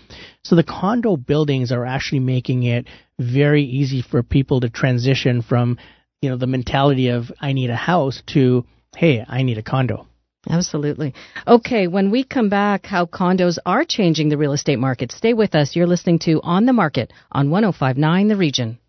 So 0.44 0.56
the 0.56 0.64
condo 0.64 1.16
buildings 1.16 1.72
are 1.72 1.86
actually 1.86 2.20
making 2.20 2.64
it 2.64 2.88
very 3.20 3.64
easy 3.64 4.02
for 4.02 4.24
people 4.24 4.62
to 4.62 4.70
transition 4.70 5.42
from 5.42 5.78
you 6.22 6.30
know 6.30 6.38
the 6.38 6.48
mentality 6.48 7.10
of 7.10 7.32
I 7.40 7.54
need 7.54 7.70
a 7.70 7.76
house 7.76 8.22
to 8.34 8.66
hey 8.96 9.24
I 9.28 9.44
need 9.44 9.58
a 9.58 9.64
condo. 9.64 10.08
Absolutely. 10.50 11.14
Okay, 11.48 11.88
when 11.88 12.10
we 12.10 12.24
come 12.24 12.50
back, 12.50 12.86
how 12.86 13.06
condos 13.06 13.60
are 13.66 13.86
changing 13.86 14.30
the 14.30 14.38
real 14.38 14.54
estate 14.54 14.80
market. 14.80 15.12
Stay 15.12 15.34
with 15.34 15.54
us. 15.54 15.76
You're 15.76 15.88
listening 15.88 16.20
to 16.20 16.42
On 16.42 16.66
the 16.66 16.74
Market 16.74 17.14
on 17.32 17.52
1059 17.52 18.28
The 18.28 18.36
Region. 18.36 18.80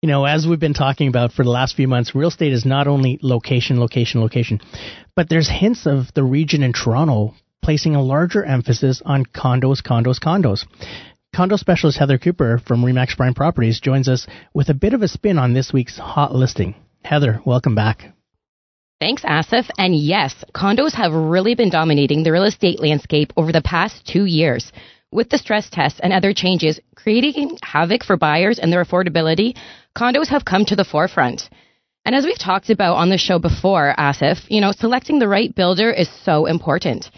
You 0.03 0.09
know, 0.09 0.25
as 0.25 0.45
we've 0.45 0.59
been 0.59 0.75
talking 0.75 1.07
about 1.07 1.31
for 1.31 1.43
the 1.43 1.49
last 1.49 1.75
few 1.75 1.87
months, 1.87 2.13
real 2.13 2.27
estate 2.27 2.53
is 2.53 2.63
not 2.63 2.85
only 2.85 3.17
location, 3.23 3.79
location, 3.79 4.21
location, 4.21 4.61
but 5.15 5.29
there's 5.29 5.49
hints 5.49 5.87
of 5.87 6.13
the 6.13 6.23
region 6.23 6.61
in 6.61 6.71
Toronto 6.71 7.33
placing 7.63 7.95
a 7.95 8.03
larger 8.03 8.45
emphasis 8.45 9.01
on 9.03 9.25
condos, 9.25 9.81
condos, 9.81 10.19
condos. 10.19 10.63
Condo 11.35 11.55
specialist 11.55 11.97
Heather 11.97 12.19
Cooper 12.19 12.59
from 12.59 12.83
Remax 12.83 13.17
Prime 13.17 13.33
Properties 13.33 13.79
joins 13.79 14.07
us 14.07 14.27
with 14.53 14.69
a 14.69 14.75
bit 14.75 14.93
of 14.93 15.01
a 15.01 15.07
spin 15.07 15.39
on 15.39 15.53
this 15.53 15.73
week's 15.73 15.97
hot 15.97 16.35
listing. 16.35 16.75
Heather, 17.03 17.41
welcome 17.47 17.73
back. 17.73 18.14
Thanks, 18.99 19.23
Asif. 19.23 19.69
And 19.77 19.95
yes, 19.95 20.33
condos 20.53 20.93
have 20.93 21.13
really 21.13 21.53
been 21.53 21.69
dominating 21.69 22.23
the 22.23 22.31
real 22.31 22.45
estate 22.45 22.79
landscape 22.79 23.33
over 23.35 23.51
the 23.51 23.61
past 23.61 24.07
two 24.07 24.25
years. 24.25 24.71
With 25.11 25.29
the 25.29 25.37
stress 25.37 25.69
tests 25.69 25.99
and 26.01 26.13
other 26.13 26.33
changes 26.33 26.79
creating 26.95 27.57
havoc 27.61 28.03
for 28.03 28.17
buyers 28.17 28.57
and 28.57 28.71
their 28.71 28.83
affordability, 28.83 29.55
condos 29.97 30.29
have 30.29 30.45
come 30.45 30.65
to 30.65 30.75
the 30.75 30.85
forefront. 30.85 31.49
And 32.05 32.15
as 32.15 32.23
we've 32.23 32.39
talked 32.39 32.69
about 32.69 32.95
on 32.95 33.09
the 33.09 33.17
show 33.17 33.39
before, 33.39 33.93
Asif, 33.97 34.45
you 34.49 34.61
know, 34.61 34.71
selecting 34.71 35.19
the 35.19 35.27
right 35.27 35.53
builder 35.53 35.91
is 35.91 36.09
so 36.23 36.45
important. 36.45 37.09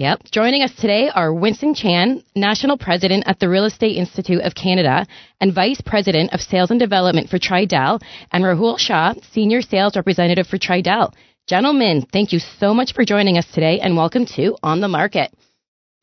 Yep. 0.00 0.30
Joining 0.32 0.62
us 0.62 0.74
today 0.76 1.10
are 1.14 1.30
Winston 1.30 1.74
Chan, 1.74 2.24
National 2.34 2.78
President 2.78 3.24
at 3.26 3.38
the 3.38 3.50
Real 3.50 3.66
Estate 3.66 3.98
Institute 3.98 4.40
of 4.40 4.54
Canada 4.54 5.06
and 5.42 5.54
Vice 5.54 5.82
President 5.84 6.32
of 6.32 6.40
Sales 6.40 6.70
and 6.70 6.80
Development 6.80 7.28
for 7.28 7.38
Tridel, 7.38 8.00
and 8.32 8.42
Rahul 8.42 8.78
Shah, 8.78 9.12
Senior 9.32 9.60
Sales 9.60 9.96
Representative 9.96 10.46
for 10.46 10.56
Tridel. 10.56 11.12
Gentlemen, 11.46 12.06
thank 12.10 12.32
you 12.32 12.38
so 12.38 12.72
much 12.72 12.94
for 12.94 13.04
joining 13.04 13.36
us 13.36 13.44
today 13.52 13.78
and 13.80 13.94
welcome 13.94 14.24
to 14.36 14.56
On 14.62 14.80
the 14.80 14.88
Market. 14.88 15.34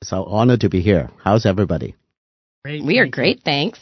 It's 0.04 0.12
an 0.12 0.24
honor 0.28 0.58
to 0.58 0.70
be 0.70 0.82
here. 0.82 1.10
How's 1.24 1.48
everybody? 1.48 1.96
Great. 2.64 2.86
We 2.86 3.00
are 3.00 3.08
great, 3.08 3.42
thanks. 3.44 3.80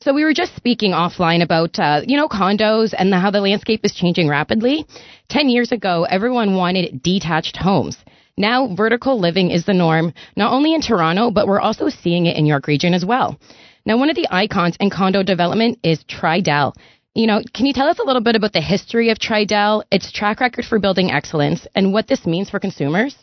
So 0.00 0.14
we 0.14 0.24
were 0.24 0.32
just 0.32 0.56
speaking 0.56 0.92
offline 0.92 1.42
about, 1.42 1.78
uh, 1.78 2.00
you 2.06 2.16
know, 2.16 2.28
condos 2.28 2.94
and 2.96 3.12
the, 3.12 3.18
how 3.18 3.30
the 3.30 3.42
landscape 3.42 3.80
is 3.84 3.92
changing 3.92 4.28
rapidly. 4.28 4.86
Ten 5.28 5.50
years 5.50 5.72
ago, 5.72 6.04
everyone 6.04 6.56
wanted 6.56 7.02
detached 7.02 7.58
homes. 7.58 7.98
Now, 8.38 8.72
vertical 8.72 9.18
living 9.18 9.50
is 9.50 9.64
the 9.64 9.74
norm, 9.74 10.14
not 10.36 10.52
only 10.52 10.72
in 10.72 10.80
Toronto, 10.80 11.32
but 11.32 11.48
we're 11.48 11.60
also 11.60 11.88
seeing 11.88 12.26
it 12.26 12.36
in 12.36 12.46
York 12.46 12.68
Region 12.68 12.94
as 12.94 13.04
well. 13.04 13.36
Now, 13.84 13.98
one 13.98 14.10
of 14.10 14.16
the 14.16 14.28
icons 14.30 14.76
in 14.78 14.90
condo 14.90 15.24
development 15.24 15.80
is 15.82 16.04
Tridel. 16.04 16.72
You 17.16 17.26
know, 17.26 17.42
can 17.52 17.66
you 17.66 17.72
tell 17.72 17.88
us 17.88 17.98
a 17.98 18.04
little 18.04 18.22
bit 18.22 18.36
about 18.36 18.52
the 18.52 18.60
history 18.60 19.10
of 19.10 19.18
Tridel, 19.18 19.82
its 19.90 20.12
track 20.12 20.38
record 20.38 20.64
for 20.64 20.78
building 20.78 21.10
excellence, 21.10 21.66
and 21.74 21.92
what 21.92 22.06
this 22.06 22.26
means 22.26 22.48
for 22.48 22.60
consumers? 22.60 23.16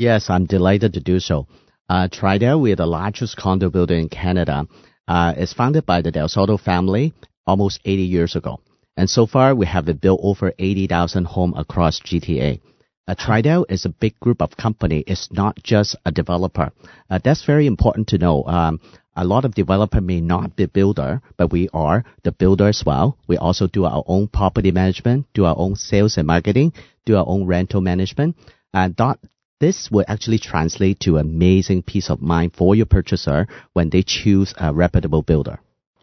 Yes, 0.00 0.28
I'm 0.28 0.44
delighted 0.44 0.94
to 0.94 1.00
do 1.00 1.20
so. 1.20 1.46
Uh, 1.88 2.08
Tridel, 2.08 2.60
we 2.60 2.72
are 2.72 2.76
the 2.76 2.86
largest 2.86 3.36
condo 3.36 3.70
builder 3.70 3.94
in 3.94 4.08
Canada. 4.08 4.66
Uh, 5.06 5.34
it's 5.36 5.52
founded 5.52 5.86
by 5.86 6.02
the 6.02 6.10
Del 6.10 6.26
Zotto 6.26 6.58
family 6.58 7.14
almost 7.46 7.78
80 7.84 8.02
years 8.02 8.34
ago. 8.34 8.58
And 8.96 9.08
so 9.08 9.26
far, 9.26 9.54
we 9.54 9.66
have 9.66 9.86
built 10.00 10.18
over 10.20 10.52
80,000 10.58 11.26
homes 11.26 11.54
across 11.56 12.00
GTA. 12.00 12.60
Uh, 13.08 13.14
Tridel 13.14 13.64
is 13.70 13.86
a 13.86 13.88
big 13.88 14.20
group 14.20 14.42
of 14.42 14.58
company. 14.58 15.02
It's 15.06 15.32
not 15.32 15.56
just 15.62 15.96
a 16.04 16.12
developer. 16.12 16.70
Uh, 17.08 17.18
that's 17.24 17.42
very 17.42 17.66
important 17.66 18.08
to 18.08 18.18
know. 18.18 18.44
Um, 18.44 18.80
a 19.16 19.24
lot 19.24 19.46
of 19.46 19.54
developer 19.54 20.02
may 20.02 20.20
not 20.20 20.56
be 20.56 20.66
builder, 20.66 21.22
but 21.38 21.50
we 21.50 21.70
are 21.72 22.04
the 22.22 22.32
builder 22.32 22.68
as 22.68 22.82
well. 22.84 23.16
We 23.26 23.38
also 23.38 23.66
do 23.66 23.86
our 23.86 24.04
own 24.06 24.28
property 24.28 24.72
management, 24.72 25.26
do 25.32 25.46
our 25.46 25.56
own 25.56 25.76
sales 25.76 26.18
and 26.18 26.26
marketing, 26.26 26.74
do 27.06 27.16
our 27.16 27.24
own 27.26 27.46
rental 27.46 27.80
management. 27.80 28.36
And 28.74 28.94
that, 28.96 29.18
this 29.58 29.88
will 29.90 30.04
actually 30.06 30.38
translate 30.38 31.00
to 31.00 31.16
amazing 31.16 31.84
peace 31.84 32.10
of 32.10 32.20
mind 32.20 32.52
for 32.56 32.74
your 32.74 32.86
purchaser 32.86 33.48
when 33.72 33.88
they 33.88 34.02
choose 34.02 34.52
a 34.58 34.74
reputable 34.74 35.22
builder 35.22 35.58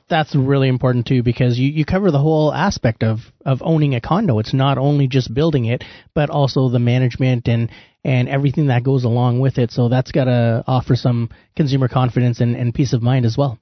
that's 0.07 0.35
really 0.35 0.67
important 0.67 1.07
too 1.07 1.23
because 1.23 1.57
you, 1.57 1.69
you 1.71 1.85
cover 1.85 2.11
the 2.11 2.19
whole 2.19 2.53
aspect 2.53 3.03
of, 3.03 3.19
of 3.45 3.61
owning 3.63 3.95
a 3.95 4.01
condo. 4.01 4.39
It's 4.39 4.53
not 4.53 4.77
only 4.77 5.07
just 5.07 5.33
building 5.33 5.65
it, 5.65 5.83
but 6.13 6.29
also 6.29 6.69
the 6.69 6.79
management 6.79 7.47
and, 7.47 7.71
and 8.03 8.29
everything 8.29 8.67
that 8.67 8.83
goes 8.83 9.03
along 9.03 9.39
with 9.39 9.57
it. 9.57 9.71
So 9.71 9.89
that's 9.89 10.11
got 10.11 10.25
to 10.25 10.63
offer 10.67 10.95
some 10.95 11.29
consumer 11.55 11.87
confidence 11.87 12.39
and, 12.39 12.55
and 12.55 12.73
peace 12.73 12.93
of 12.93 13.01
mind 13.01 13.25
as 13.25 13.37
well. 13.37 13.57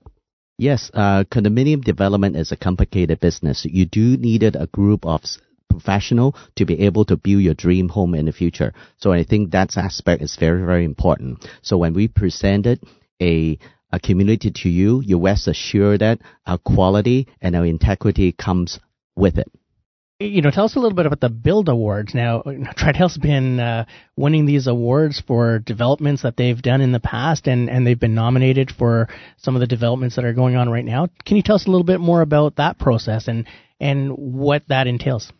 Yes, 0.58 0.92
uh, 0.94 1.24
condominium 1.32 1.84
development 1.84 2.36
is 2.36 2.52
a 2.52 2.58
complicated 2.58 3.20
business. 3.20 3.66
You 3.66 3.86
do 3.86 4.18
need 4.18 4.44
a 4.44 4.68
group 4.68 5.06
of 5.06 5.22
professional 5.70 6.36
to 6.56 6.66
be 6.66 6.82
able 6.82 7.06
to 7.06 7.18
build 7.18 7.42
your 7.42 7.56
dream 7.56 7.90
home 7.90 8.14
in 8.14 8.26
the 8.26 8.32
future. 8.32 8.74
So 8.98 9.12
I 9.12 9.24
think 9.24 9.52
that 9.52 9.76
aspect 9.76 10.22
is 10.22 10.38
very, 10.40 10.64
very 10.64 10.86
important. 10.86 11.48
So 11.64 11.78
when 11.78 11.94
we 11.94 12.08
presented 12.08 12.84
a 13.22 13.58
a 13.94 14.00
community 14.00 14.52
to 14.52 14.70
you, 14.70 15.02
you 15.06 15.20
rest 15.20 15.48
assured 15.48 16.02
that 16.02 16.20
our 16.48 16.58
quality 16.58 17.28
and 17.42 17.56
our 17.56 17.64
integrity 17.64 18.32
comes 18.32 18.80
with 19.16 19.38
it. 19.38 19.50
You 20.20 20.42
know, 20.42 20.52
tell 20.52 20.66
us 20.66 20.76
a 20.76 20.80
little 20.80 20.96
bit 20.96 21.06
about 21.06 21.20
the 21.20 21.30
BILD 21.30 21.70
Awards. 21.70 22.16
Now, 22.16 22.42
Tridel's 22.42 23.18
been 23.18 23.60
uh, 23.60 23.86
winning 24.16 24.46
these 24.46 24.68
awards 24.68 25.22
for 25.26 25.60
developments 25.60 26.24
that 26.24 26.38
they've 26.38 26.60
done 26.60 26.82
in 26.82 26.92
the 26.92 27.00
past, 27.00 27.46
and, 27.48 27.70
and 27.70 27.86
they've 27.86 28.00
been 28.00 28.16
nominated 28.16 28.72
for 28.72 29.10
some 29.38 29.56
of 29.56 29.60
the 29.60 29.68
developments 29.68 30.16
that 30.16 30.26
are 30.26 30.34
going 30.34 30.56
on 30.56 30.70
right 30.70 30.86
now. 30.86 31.08
Can 31.26 31.38
you 31.38 31.44
tell 31.44 31.56
us 31.56 31.68
a 31.68 31.70
little 31.70 31.86
bit 31.86 32.00
more 32.00 32.22
about 32.22 32.56
that 32.56 32.80
process 32.80 33.28
and, 33.28 33.48
and 33.80 34.12
what 34.12 34.64
that 34.70 34.88
entails? 34.88 35.32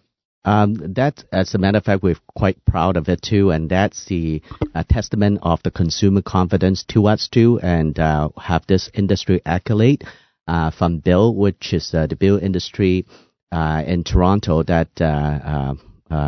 Um, 0.46 0.76
that, 0.96 1.24
as 1.32 1.56
a 1.56 1.58
matter 1.58 1.78
of 1.78 1.86
fact, 1.86 2.04
we're 2.04 2.18
quite 2.36 2.64
proud 2.66 2.98
of 2.98 3.08
it 3.08 3.22
too, 3.22 3.52
and 3.52 3.70
that's 3.70 4.06
the 4.06 4.42
uh, 4.76 4.84
testament 4.90 5.40
of 5.42 5.64
the 5.64 5.72
consumer 5.72 6.22
confidence 6.22 6.84
to 6.90 7.08
us 7.08 7.30
too, 7.30 7.60
and 7.62 7.98
uh, 7.98 8.30
have 8.38 8.68
this 8.68 8.90
industry 8.94 9.42
accolade 9.46 10.04
uh, 10.48 10.70
from 10.72 10.98
Bill, 11.00 11.34
which 11.34 11.74
is 11.74 11.94
uh, 11.94 12.08
the 12.08 12.18
Bill 12.18 12.38
industry 12.38 13.06
uh, 13.54 13.84
in 13.88 14.04
Toronto 14.04 14.64
that 14.64 14.90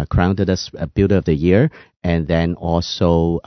crowned 0.10 0.50
us 0.50 0.72
Builder 0.94 1.18
of 1.18 1.26
the 1.26 1.36
Year, 1.36 1.70
and 2.02 2.26
then 2.26 2.54
also 2.56 3.42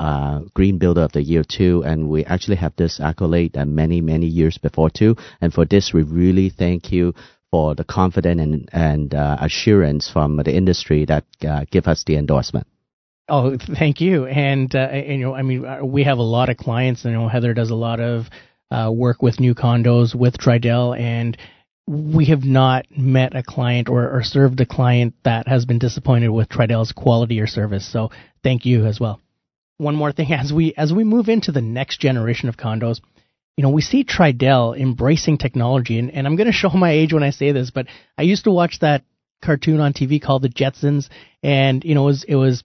Green 0.53 0.77
Builder 0.77 1.03
of 1.03 1.13
the 1.13 1.23
Year 1.23 1.45
too. 1.45 1.83
And 1.87 2.11
we 2.11 2.27
actually 2.27 2.57
have 2.57 2.77
this 2.77 3.01
accolade 3.01 3.57
many 3.57 4.03
many 4.03 4.27
years 4.27 4.59
before 4.59 4.91
too, 4.91 5.17
and 5.41 5.55
for 5.55 5.65
this 5.65 5.95
we 5.95 6.03
really 6.03 6.51
thank 6.51 6.93
you 6.93 7.15
for 7.51 7.75
the 7.75 7.85
confidence 7.85 8.41
and, 8.41 8.69
and 8.73 9.15
uh, 9.15 9.37
assurance 9.41 10.11
from 10.11 10.37
the 10.37 10.55
industry 10.55 11.05
that 11.07 11.25
uh, 11.47 11.65
give 11.71 11.87
us 11.87 12.05
the 12.07 12.17
endorsement. 12.17 12.67
Oh, 13.29 13.59
thank 13.59 14.01
you. 14.01 14.27
And, 14.27 14.75
uh, 14.75 14.79
and, 14.79 15.21
you 15.21 15.27
know, 15.27 15.35
I 15.35 15.43
mean, 15.43 15.65
uh, 15.65 15.85
we 15.85 16.05
have 16.05 16.19
a 16.19 16.23
lot 16.23 16.49
of 16.49 16.57
clients. 16.57 17.05
You 17.05 17.13
know, 17.13 17.29
Heather 17.29 17.53
does 17.53 17.71
a 17.71 17.75
lot 17.75 18.01
of 18.01 18.27
uh, 18.71 18.91
work 18.93 19.23
with 19.23 19.39
new 19.39 19.55
condos 19.55 20.15
with 20.15 20.39
Tridel, 20.39 20.99
and 20.99 21.37
we 21.87 22.27
have 22.27 22.45
not 22.45 22.87
met 22.91 23.37
a 23.37 23.43
client 23.43 23.89
or, 23.89 24.09
or 24.11 24.23
served 24.23 24.61
a 24.61 24.67
client 24.67 25.15
that 25.25 25.47
has 25.47 25.67
been 25.67 25.79
disappointed 25.79 26.29
with 26.29 26.49
Tridel's 26.49 26.93
quality 26.93 27.41
or 27.41 27.47
service. 27.47 27.91
So, 27.91 28.11
thank 28.43 28.65
you 28.65 28.87
as 28.87 28.99
well. 28.99 29.21
One 29.77 29.95
more 29.95 30.13
thing, 30.13 30.33
as 30.33 30.53
we 30.53 30.75
as 30.77 30.93
we 30.93 31.05
move 31.05 31.29
into 31.29 31.53
the 31.53 31.63
next 31.63 32.01
generation 32.01 32.49
of 32.49 32.57
condos, 32.57 33.01
you 33.59 33.63
know, 33.63 33.71
we 33.71 33.83
see 33.83 34.05
Tridel 34.05 34.79
embracing 34.79 35.37
technology, 35.37 35.99
and, 35.99 36.13
and 36.13 36.29
I'm 36.29 36.37
going 36.37 36.47
to 36.47 36.53
show 36.53 36.69
my 36.69 36.93
age 36.93 37.13
when 37.13 37.25
I 37.25 37.31
say 37.31 37.51
this, 37.51 37.73
but 37.73 37.87
I 38.17 38.23
used 38.23 38.45
to 38.45 38.53
watch 38.53 38.79
that 38.83 39.03
cartoon 39.43 39.81
on 39.81 39.93
TV 39.93 40.23
called 40.23 40.43
The 40.43 40.49
Jetsons, 40.49 41.09
and 41.43 41.83
you 41.83 41.97
know, 41.97 42.03
it 42.03 42.07
was 42.07 42.25
it 42.29 42.37
was 42.37 42.63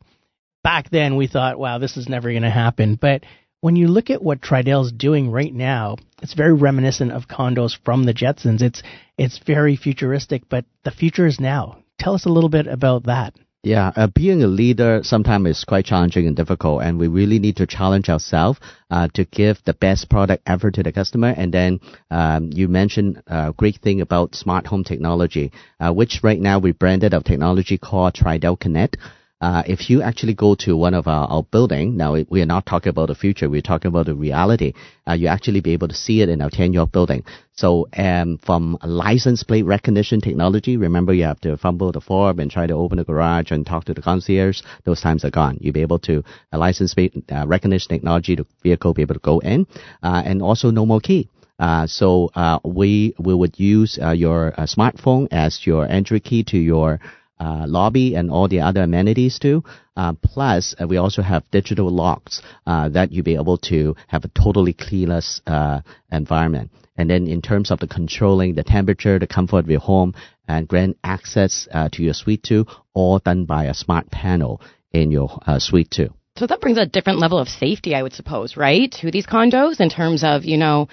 back 0.64 0.92
then 0.92 1.16
we 1.16 1.26
thought, 1.26 1.58
wow, 1.58 1.80
this 1.80 1.98
is 1.98 2.08
never 2.08 2.30
going 2.30 2.44
to 2.44 2.52
happen, 2.52 2.94
but 2.94 3.24
when 3.60 3.76
you 3.76 3.88
look 3.88 4.12
at 4.12 4.22
what 4.22 4.40
Tridel's 4.40 4.92
doing 4.92 5.32
right 5.32 5.52
now, 5.52 5.96
it's 6.22 6.36
very 6.36 6.54
reminiscent 6.54 7.12
of 7.12 7.28
condos 7.28 7.76
from 7.84 8.06
the 8.06 8.14
Jetsons. 8.14 8.62
It's 8.62 8.84
it's 9.18 9.40
very 9.40 9.76
futuristic, 9.76 10.44
but 10.48 10.66
the 10.84 10.92
future 10.92 11.26
is 11.26 11.40
now. 11.40 11.80
Tell 11.98 12.14
us 12.14 12.28
a 12.28 12.30
little 12.30 12.52
bit 12.52 12.68
about 12.68 13.06
that. 13.06 13.34
Yeah, 13.65 13.93
uh, 13.96 14.08
being 14.08 14.43
a 14.43 14.48
leader 14.48 15.00
sometimes 15.03 15.48
is 15.48 15.63
quite 15.63 15.86
challenging 15.86 16.27
and 16.27 16.36
difficult, 16.36 16.84
and 16.84 17.00
we 17.00 17.08
really 17.08 17.39
need 17.39 17.55
to 17.58 17.65
challenge 17.65 18.10
ourselves 18.10 18.60
uh, 18.91 19.08
to 19.13 19.24
give 19.24 19.63
the 19.63 19.74
best 19.74 20.10
product 20.10 20.43
ever 20.46 20.70
to 20.70 20.84
the 20.84 20.91
customer. 20.91 21.34
And 21.38 21.53
then 21.53 21.79
um, 22.12 22.50
you 22.51 22.67
mentioned 22.67 23.24
a 23.25 23.53
great 23.55 23.77
thing 23.77 24.01
about 24.01 24.36
smart 24.36 24.67
home 24.67 24.84
technology, 24.84 25.53
uh, 25.79 25.93
which 25.93 26.20
right 26.24 26.41
now 26.41 26.60
we 26.60 26.74
branded 26.74 27.13
our 27.13 27.22
technology 27.22 27.77
called 27.77 28.15
Tridel 28.15 28.60
Connect. 28.60 28.98
Uh, 29.44 29.62
if 29.68 29.90
you 29.90 30.02
actually 30.02 30.34
go 30.34 30.56
to 30.56 30.78
one 30.78 30.94
of 30.94 31.06
our, 31.06 31.28
our 31.28 31.44
building, 31.44 31.98
now 31.98 32.16
we 32.30 32.42
are 32.42 32.46
not 32.46 32.66
talking 32.66 32.90
about 32.90 33.08
the 33.10 33.16
future, 33.16 33.50
we're 33.50 33.62
talking 33.62 33.90
about 33.90 34.06
the 34.06 34.16
reality. 34.16 34.72
Uh, 35.06 35.12
you 35.12 35.28
actually 35.28 35.60
be 35.60 35.74
able 35.74 35.90
to 35.90 35.94
see 35.94 36.22
it 36.22 36.30
in 36.30 36.42
our 36.42 36.50
10 36.50 36.72
York 36.72 36.94
building. 36.94 37.26
So 37.52 37.90
um, 37.98 38.38
from 38.38 38.78
license 38.86 39.44
plate 39.44 39.64
recognition 39.66 40.22
technology, 40.22 40.78
remember 40.78 41.14
you 41.14 41.26
have 41.26 41.42
to 41.42 41.58
fumble 41.58 41.92
the 41.92 42.00
form 42.00 42.40
and 42.40 42.50
try 42.50 42.68
to 42.68 42.74
open 42.74 43.00
the 43.00 43.04
garage 43.04 43.52
and 43.52 43.66
talk 43.68 43.84
to 43.86 43.94
the 43.94 44.02
concierge. 44.02 44.62
Those 44.86 45.02
times 45.02 45.26
are 45.26 45.30
gone. 45.30 45.58
You'll 45.60 45.74
be 45.74 45.82
able 45.82 46.00
to 46.00 46.24
a 46.54 46.58
license 46.58 46.94
plate 46.94 47.14
uh, 47.30 47.46
recognition 47.46 47.90
technology, 47.90 48.36
the 48.36 48.46
vehicle 48.64 48.94
be 48.94 49.02
able 49.02 49.16
to 49.16 49.20
go 49.20 49.40
in, 49.40 49.68
uh, 50.02 50.22
and 50.26 50.42
also 50.42 50.72
no 50.72 50.86
more 50.86 51.02
key. 51.02 51.28
Uh, 51.60 51.86
so 51.86 52.32
uh, 52.34 52.60
we 52.64 53.14
we 53.20 53.34
would 53.34 53.60
use 53.60 54.00
uh, 54.02 54.12
your 54.12 54.54
uh, 54.58 54.64
smartphone 54.66 55.28
as 55.32 55.68
your 55.68 55.86
entry 55.86 56.22
key 56.22 56.44
to 56.46 56.58
your 56.58 57.00
uh, 57.40 57.66
lobby 57.68 58.16
and 58.16 58.30
all 58.30 58.48
the 58.48 58.62
other 58.62 58.84
amenities 58.84 59.40
too. 59.40 59.63
Uh, 59.96 60.13
plus, 60.13 60.75
uh, 60.82 60.88
we 60.88 60.98
also 60.98 61.22
have 61.22 61.50
digital 61.52 61.90
locks 61.90 62.42
uh, 62.66 62.90
that 62.90 63.12
you'll 63.12 63.24
be 63.24 63.36
able 63.36 63.58
to 63.58 63.96
have 64.08 64.24
a 64.24 64.30
totally 64.30 64.74
keyless 64.74 65.42
uh, 65.48 65.82
environment. 66.12 66.72
And 66.96 67.10
then 67.10 67.28
in 67.28 67.42
terms 67.42 67.72
of 67.72 67.80
the 67.80 67.88
controlling 67.88 68.56
the 68.56 68.63
temperature, 68.63 69.20
the 69.20 69.28
comfort 69.28 69.60
of 69.60 69.70
your 69.70 69.80
home, 69.80 70.13
and 70.48 70.68
grant 70.68 70.98
access 71.04 71.68
uh, 71.72 71.90
to 71.94 72.04
your 72.04 72.13
suite 72.13 72.44
too, 72.44 72.66
all 72.94 73.20
done 73.20 73.46
by 73.46 73.66
a 73.66 73.74
smart 73.74 74.12
panel 74.12 74.62
in 74.92 75.10
your 75.10 75.40
suite 75.58 75.90
too. 75.90 76.13
So 76.38 76.48
that 76.48 76.62
brings 76.62 76.78
a 76.78 76.86
different 76.86 77.20
level 77.20 77.38
of 77.38 77.48
safety, 77.48 77.94
I 77.94 78.02
would 78.02 78.13
suppose, 78.13 78.58
right, 78.58 78.92
to 79.02 79.12
these 79.12 79.28
condos 79.28 79.80
in 79.80 79.90
terms 79.90 80.24
of 80.24 80.46
you 80.46 80.58
know 80.58 80.88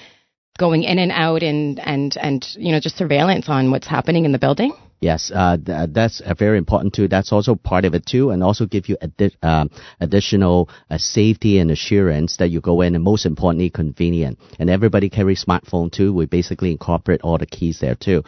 going 0.59 0.83
in 0.85 0.99
and 0.99 1.11
out 1.11 1.43
and 1.43 1.81
and 1.81 2.17
and 2.21 2.47
you 2.57 2.73
know 2.73 2.81
just 2.81 2.97
surveillance 2.97 3.49
on 3.49 3.71
what's 3.71 3.87
happening 3.87 4.25
in 4.25 4.33
the 4.33 4.39
building. 4.39 4.73
Yes, 5.01 5.33
uh, 5.35 5.57
th- 5.57 5.91
that's 5.93 6.21
uh, 6.21 6.35
very 6.35 6.59
important 6.59 6.93
too. 6.93 7.09
That's 7.09 7.33
also 7.33 7.55
part 7.55 7.87
of 7.87 7.95
it 7.95 8.05
too, 8.05 8.31
and 8.31 8.43
also 8.45 8.67
give 8.67 8.87
you 8.89 8.99
addi- 9.03 9.35
um, 9.43 9.71
additional 9.99 10.69
uh, 10.91 10.99
safety 10.99 11.59
and 11.59 11.71
assurance 11.71 12.37
that 12.37 12.51
you 12.51 12.61
go 12.61 12.83
in, 12.83 12.95
and 12.95 13.03
most 13.03 13.25
importantly, 13.25 13.71
convenient. 13.71 14.39
And 14.59 14.69
everybody 14.69 15.09
carries 15.09 15.43
smartphone 15.43 15.91
too. 15.91 16.13
We 16.13 16.27
basically 16.27 16.71
incorporate 16.71 17.23
all 17.23 17.39
the 17.39 17.47
keys 17.47 17.79
there 17.81 17.95
too. 17.95 18.25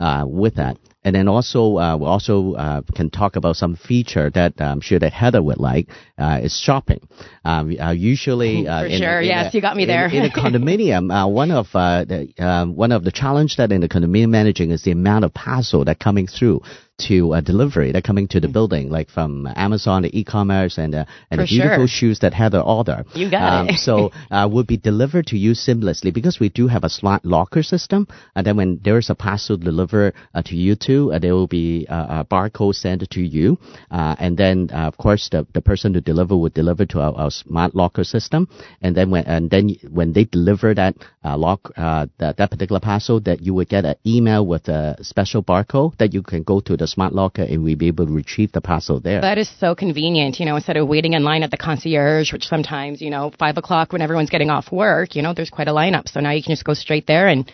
Uh, 0.00 0.24
with 0.26 0.54
that, 0.56 0.78
and 1.04 1.14
then 1.14 1.28
also 1.28 1.76
uh, 1.78 1.96
we 1.96 2.06
also 2.06 2.54
uh, 2.54 2.82
can 2.94 3.10
talk 3.10 3.36
about 3.36 3.56
some 3.56 3.76
feature 3.76 4.30
that 4.30 4.54
I'm 4.58 4.80
sure 4.80 4.98
that 4.98 5.12
Heather 5.12 5.42
would 5.42 5.58
like 5.58 5.88
uh, 6.18 6.40
is 6.42 6.58
shopping. 6.58 7.06
Uh, 7.44 7.64
uh, 7.80 7.90
usually, 7.90 8.66
uh, 8.68 8.82
For 8.82 8.86
in, 8.86 8.98
sure. 9.00 9.20
in 9.20 9.26
Yes, 9.28 9.52
a- 9.52 9.56
you 9.56 9.60
got 9.62 9.76
me 9.76 9.84
there. 9.84 10.06
In, 10.06 10.24
a 10.24 10.30
condominium, 10.30 11.12
uh, 11.12 11.28
one 11.28 11.50
of 11.50 11.66
uh, 11.74 12.04
the 12.04 12.32
um, 12.38 12.74
one 12.74 12.92
of 12.92 13.04
the 13.04 13.12
challenge 13.12 13.56
that 13.56 13.70
in 13.70 13.80
the 13.80 13.88
condominium 13.88 14.30
managing 14.30 14.70
is 14.70 14.82
the 14.82 14.92
amount 14.92 15.24
of 15.24 15.34
parcel 15.34 15.84
that 15.84 15.98
coming 16.00 16.26
through 16.26 16.62
to 16.98 17.34
uh, 17.34 17.40
delivery 17.40 17.92
They're 17.92 18.02
coming 18.02 18.28
to 18.28 18.40
the 18.40 18.48
building, 18.48 18.88
like 18.88 19.10
from 19.10 19.48
Amazon, 19.56 20.02
the 20.02 20.18
e-commerce, 20.18 20.78
and 20.78 20.94
uh, 20.94 21.04
and 21.30 21.40
For 21.40 21.44
the 21.44 21.48
beautiful 21.48 21.86
sure. 21.86 21.88
shoes 21.88 22.18
that 22.20 22.32
Heather 22.32 22.60
order. 22.60 23.04
You 23.14 23.30
got 23.30 23.70
it. 23.70 23.78
so 23.78 24.12
uh, 24.30 24.48
will 24.50 24.64
be 24.64 24.76
delivered 24.76 25.26
to 25.28 25.36
you 25.38 25.52
seamlessly 25.52 26.14
because 26.14 26.38
we 26.38 26.48
do 26.48 26.68
have 26.68 26.84
a 26.84 26.88
slot 26.88 27.24
locker 27.24 27.62
system. 27.62 28.06
And 28.36 28.46
then 28.46 28.56
when 28.56 28.80
there 28.84 28.98
is 28.98 29.10
a 29.10 29.14
parcel 29.14 29.56
delivered 29.56 30.14
uh, 30.34 30.42
to 30.42 30.56
you 30.56 30.76
too, 30.76 31.12
uh, 31.12 31.18
there 31.18 31.34
will 31.34 31.48
be 31.48 31.86
uh, 31.88 32.20
a 32.20 32.24
barcode 32.24 32.74
sent 32.74 33.08
to 33.10 33.20
you. 33.20 33.58
Uh, 33.90 34.14
and 34.18 34.36
then 34.36 34.70
uh, 34.72 34.86
of 34.86 34.96
course 34.96 35.28
the, 35.30 35.46
the 35.52 35.60
person 35.60 35.92
to 35.94 36.00
deliver 36.00 36.36
would 36.36 36.54
deliver 36.54 36.86
to 36.86 37.00
our, 37.00 37.14
our 37.14 37.30
smart 37.30 37.74
locker 37.74 38.04
system. 38.04 38.48
And 38.80 38.96
then 38.96 39.10
when 39.10 39.24
and 39.24 39.50
then 39.50 39.74
when 39.90 40.12
they 40.12 40.24
deliver 40.24 40.74
that 40.74 40.94
uh, 41.24 41.36
lock 41.36 41.72
uh, 41.76 42.06
that, 42.18 42.36
that 42.36 42.50
particular 42.50 42.80
parcel, 42.80 43.20
that 43.20 43.40
you 43.40 43.54
would 43.54 43.68
get 43.68 43.84
an 43.84 43.96
email 44.06 44.46
with 44.46 44.68
a 44.68 44.96
special 45.02 45.42
barcode 45.42 45.96
that 45.98 46.14
you 46.14 46.22
can 46.22 46.42
go 46.42 46.60
to 46.60 46.76
the 46.76 46.83
smart 46.86 47.12
locker 47.12 47.42
and 47.42 47.62
we'll 47.62 47.76
be 47.76 47.88
able 47.88 48.06
to 48.06 48.12
retrieve 48.12 48.52
the 48.52 48.60
parcel 48.60 49.00
there. 49.00 49.20
That 49.20 49.38
is 49.38 49.50
so 49.58 49.74
convenient, 49.74 50.40
you 50.40 50.46
know, 50.46 50.56
instead 50.56 50.76
of 50.76 50.88
waiting 50.88 51.12
in 51.14 51.24
line 51.24 51.42
at 51.42 51.50
the 51.50 51.56
concierge, 51.56 52.32
which 52.32 52.44
sometimes, 52.44 53.00
you 53.00 53.10
know, 53.10 53.32
five 53.38 53.56
o'clock 53.56 53.92
when 53.92 54.02
everyone's 54.02 54.30
getting 54.30 54.50
off 54.50 54.70
work, 54.72 55.16
you 55.16 55.22
know, 55.22 55.34
there's 55.34 55.50
quite 55.50 55.68
a 55.68 55.72
lineup. 55.72 56.08
So 56.08 56.20
now 56.20 56.32
you 56.32 56.42
can 56.42 56.52
just 56.52 56.64
go 56.64 56.74
straight 56.74 57.06
there 57.06 57.28
and 57.28 57.50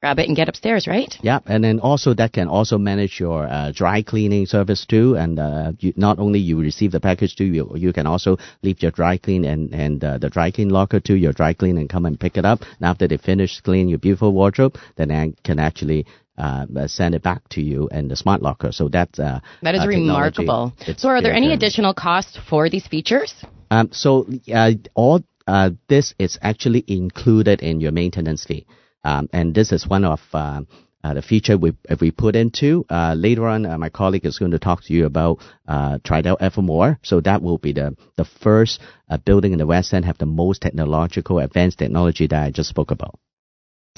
grab 0.00 0.18
it 0.18 0.28
and 0.28 0.36
get 0.36 0.48
upstairs, 0.48 0.86
right? 0.86 1.14
Yeah, 1.22 1.40
and 1.46 1.62
then 1.64 1.80
also 1.80 2.14
that 2.14 2.32
can 2.32 2.48
also 2.48 2.78
manage 2.78 3.18
your 3.18 3.46
uh, 3.48 3.72
dry 3.74 4.02
cleaning 4.02 4.46
service 4.46 4.86
too. 4.86 5.16
And 5.16 5.38
uh, 5.38 5.72
you, 5.78 5.92
not 5.96 6.18
only 6.18 6.38
you 6.38 6.58
receive 6.58 6.92
the 6.92 7.00
package 7.00 7.36
too, 7.36 7.44
you 7.44 7.72
you 7.74 7.92
can 7.92 8.06
also 8.06 8.38
leave 8.62 8.82
your 8.82 8.92
dry 8.92 9.18
clean 9.18 9.44
and 9.44 9.74
and 9.74 10.02
uh, 10.04 10.18
the 10.18 10.30
dry 10.30 10.50
clean 10.50 10.68
locker 10.68 11.00
to 11.00 11.14
your 11.14 11.32
dry 11.32 11.52
clean 11.52 11.78
and 11.78 11.88
come 11.88 12.06
and 12.06 12.18
pick 12.18 12.36
it 12.36 12.44
up. 12.44 12.60
And 12.60 12.88
after 12.88 13.08
they 13.08 13.16
finish 13.16 13.60
cleaning 13.60 13.88
your 13.88 13.98
beautiful 13.98 14.32
wardrobe, 14.32 14.76
then 14.96 15.10
I 15.10 15.32
can 15.42 15.58
actually. 15.58 16.06
Uh, 16.38 16.86
send 16.86 17.16
it 17.16 17.22
back 17.22 17.42
to 17.48 17.60
you 17.60 17.88
in 17.90 18.06
the 18.06 18.14
smart 18.14 18.40
locker. 18.42 18.70
So 18.70 18.88
that's 18.88 19.18
uh, 19.18 19.40
That 19.62 19.74
is 19.74 19.82
uh, 19.82 19.88
remarkable. 19.88 20.72
So 20.96 21.08
are 21.08 21.20
there 21.20 21.34
any 21.34 21.52
additional 21.52 21.94
costs 21.94 22.38
for 22.48 22.70
these 22.70 22.86
features? 22.86 23.34
Um, 23.70 23.90
so 23.92 24.26
uh, 24.54 24.72
all 24.94 25.24
uh, 25.48 25.70
this 25.88 26.14
is 26.18 26.38
actually 26.42 26.84
included 26.86 27.62
in 27.62 27.80
your 27.80 27.92
maintenance 27.92 28.44
fee, 28.44 28.66
um, 29.02 29.28
and 29.32 29.54
this 29.54 29.72
is 29.72 29.88
one 29.88 30.04
of 30.04 30.20
uh, 30.32 30.60
uh, 31.04 31.14
the 31.14 31.22
feature 31.22 31.56
we 31.56 31.72
we 32.00 32.10
put 32.10 32.36
into 32.36 32.84
uh, 32.90 33.14
later 33.16 33.46
on. 33.46 33.64
Uh, 33.64 33.78
my 33.78 33.88
colleague 33.88 34.26
is 34.26 34.38
going 34.38 34.50
to 34.50 34.58
talk 34.58 34.82
to 34.84 34.92
you 34.92 35.06
about 35.06 35.38
uh, 35.66 35.98
Tridel 35.98 36.36
Evermore. 36.40 36.98
So 37.02 37.20
that 37.20 37.42
will 37.42 37.58
be 37.58 37.72
the 37.72 37.96
the 38.16 38.24
first 38.24 38.80
uh, 39.08 39.18
building 39.18 39.52
in 39.52 39.58
the 39.58 39.66
West 39.66 39.94
End 39.94 40.04
have 40.04 40.18
the 40.18 40.26
most 40.26 40.62
technological 40.62 41.38
advanced 41.38 41.78
technology 41.78 42.26
that 42.26 42.42
I 42.42 42.50
just 42.50 42.68
spoke 42.68 42.90
about. 42.90 43.18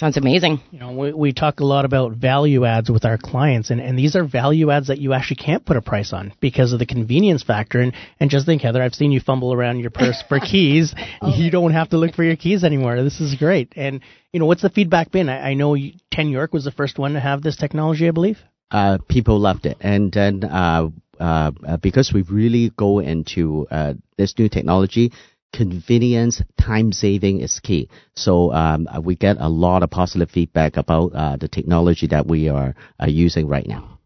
Sounds 0.00 0.16
amazing. 0.16 0.61
You 0.71 0.78
know, 0.78 0.92
we, 0.92 1.12
we 1.12 1.33
talk 1.35 1.61
a 1.61 1.64
lot 1.66 1.85
about 1.85 2.12
value 2.12 2.64
adds 2.64 2.90
with 2.90 3.04
our 3.04 3.19
clients, 3.19 3.69
and, 3.69 3.83
and 3.83 3.99
these 3.99 4.16
are 4.16 4.25
value 4.25 4.71
adds 4.71 4.87
that 4.87 4.97
you 4.97 5.12
actually 5.12 5.37
can't 5.37 5.62
put 5.62 5.76
a 5.76 5.83
price 5.83 6.14
on 6.14 6.33
because 6.40 6.73
of 6.73 6.78
the 6.78 6.87
convenience 6.87 7.42
factor. 7.42 7.80
And, 7.80 7.92
and 8.19 8.30
just 8.30 8.47
think, 8.47 8.62
Heather, 8.62 8.83
I've 8.83 8.95
seen 8.95 9.12
you 9.12 9.21
fumble 9.21 9.52
around 9.52 9.80
your 9.80 9.90
purse 9.90 10.25
for 10.26 10.40
keys. 10.40 10.95
You 11.23 11.50
don't 11.50 11.73
have 11.73 11.90
to 11.90 11.99
look 11.99 12.14
for 12.14 12.25
your 12.25 12.37
keys 12.37 12.64
anymore. 12.64 13.02
This 13.02 13.21
is 13.21 13.35
great. 13.35 13.75
And, 13.76 14.00
you 14.33 14.40
know, 14.40 14.47
what's 14.47 14.62
the 14.62 14.71
feedback 14.71 15.11
been? 15.12 15.28
I, 15.28 15.50
I 15.50 15.54
know 15.54 15.75
you, 15.75 15.92
10 16.12 16.30
York 16.30 16.54
was 16.54 16.64
the 16.64 16.73
first 16.73 16.99
one 16.99 17.12
to 17.12 17.21
have 17.21 17.42
this 17.42 17.59
technology, 17.59 18.09
I 18.09 18.12
believe. 18.12 18.38
uh, 18.70 18.96
people 19.07 19.38
loved 19.38 19.66
it. 19.66 19.77
And 19.83 20.11
then 20.11 20.44
uh, 20.44 20.88
uh, 21.18 21.51
uh, 21.66 21.77
because 21.77 22.11
we 22.14 22.22
really 22.22 22.70
go 22.75 23.01
into 23.01 23.66
uh, 23.70 23.94
this 24.16 24.33
new 24.38 24.48
technology, 24.48 25.12
convenience, 25.53 26.43
time 26.61 26.93
saving 26.93 27.41
is 27.41 27.61
key. 27.61 27.89
So 28.15 28.53
um, 28.53 28.89
uh, 28.89 29.01
we 29.01 29.17
get 29.17 29.37
a 29.39 29.49
lot 29.49 29.83
of 29.83 29.91
positive 29.91 30.31
feedback 30.31 30.77
about 30.77 31.13
uh, 31.15 31.37
the 31.37 31.49
technology 31.49 32.07
that 32.09 32.27
we 32.27 32.49
are 32.49 32.75
uh, 33.01 33.07
using 33.07 33.49
right 33.49 33.67
now. 33.67 33.99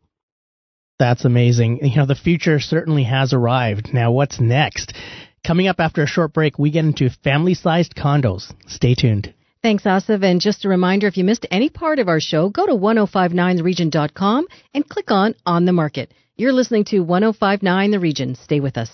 That's 0.99 1.25
amazing. 1.25 1.81
You 1.83 1.97
know, 1.97 2.07
the 2.07 2.15
future 2.15 2.61
certainly 2.61 3.05
has 3.05 3.33
arrived. 3.33 3.93
Now, 3.93 4.13
what's 4.13 4.41
next? 4.41 4.95
Coming 5.45 5.69
up 5.69 5.77
after 5.79 6.03
a 6.03 6.07
short 6.07 6.33
break, 6.33 6.59
we 6.59 6.71
get 6.71 6.85
into 6.85 7.11
family 7.11 7.55
sized 7.55 7.95
condos. 7.95 8.53
Stay 8.67 8.95
tuned. 8.95 9.35
Thanks, 9.63 9.85
Asif. 9.85 10.23
And 10.23 10.41
just 10.41 10.65
a 10.65 10.69
reminder, 10.69 11.07
if 11.07 11.17
you 11.17 11.25
missed 11.25 11.47
any 11.51 11.69
part 11.69 11.99
of 11.99 12.09
our 12.09 12.21
show, 12.21 12.49
go 12.49 12.67
to 12.67 12.75
1059theregion.com 12.75 14.47
and 14.75 14.89
click 14.89 15.11
on 15.11 15.35
On 15.47 15.65
the 15.65 15.73
Market. 15.73 16.13
You're 16.37 16.53
listening 16.53 16.85
to 16.87 17.01
1059 17.01 17.91
The 17.91 18.01
Region. 18.01 18.35
Stay 18.35 18.61
with 18.61 18.77
us. 18.77 18.91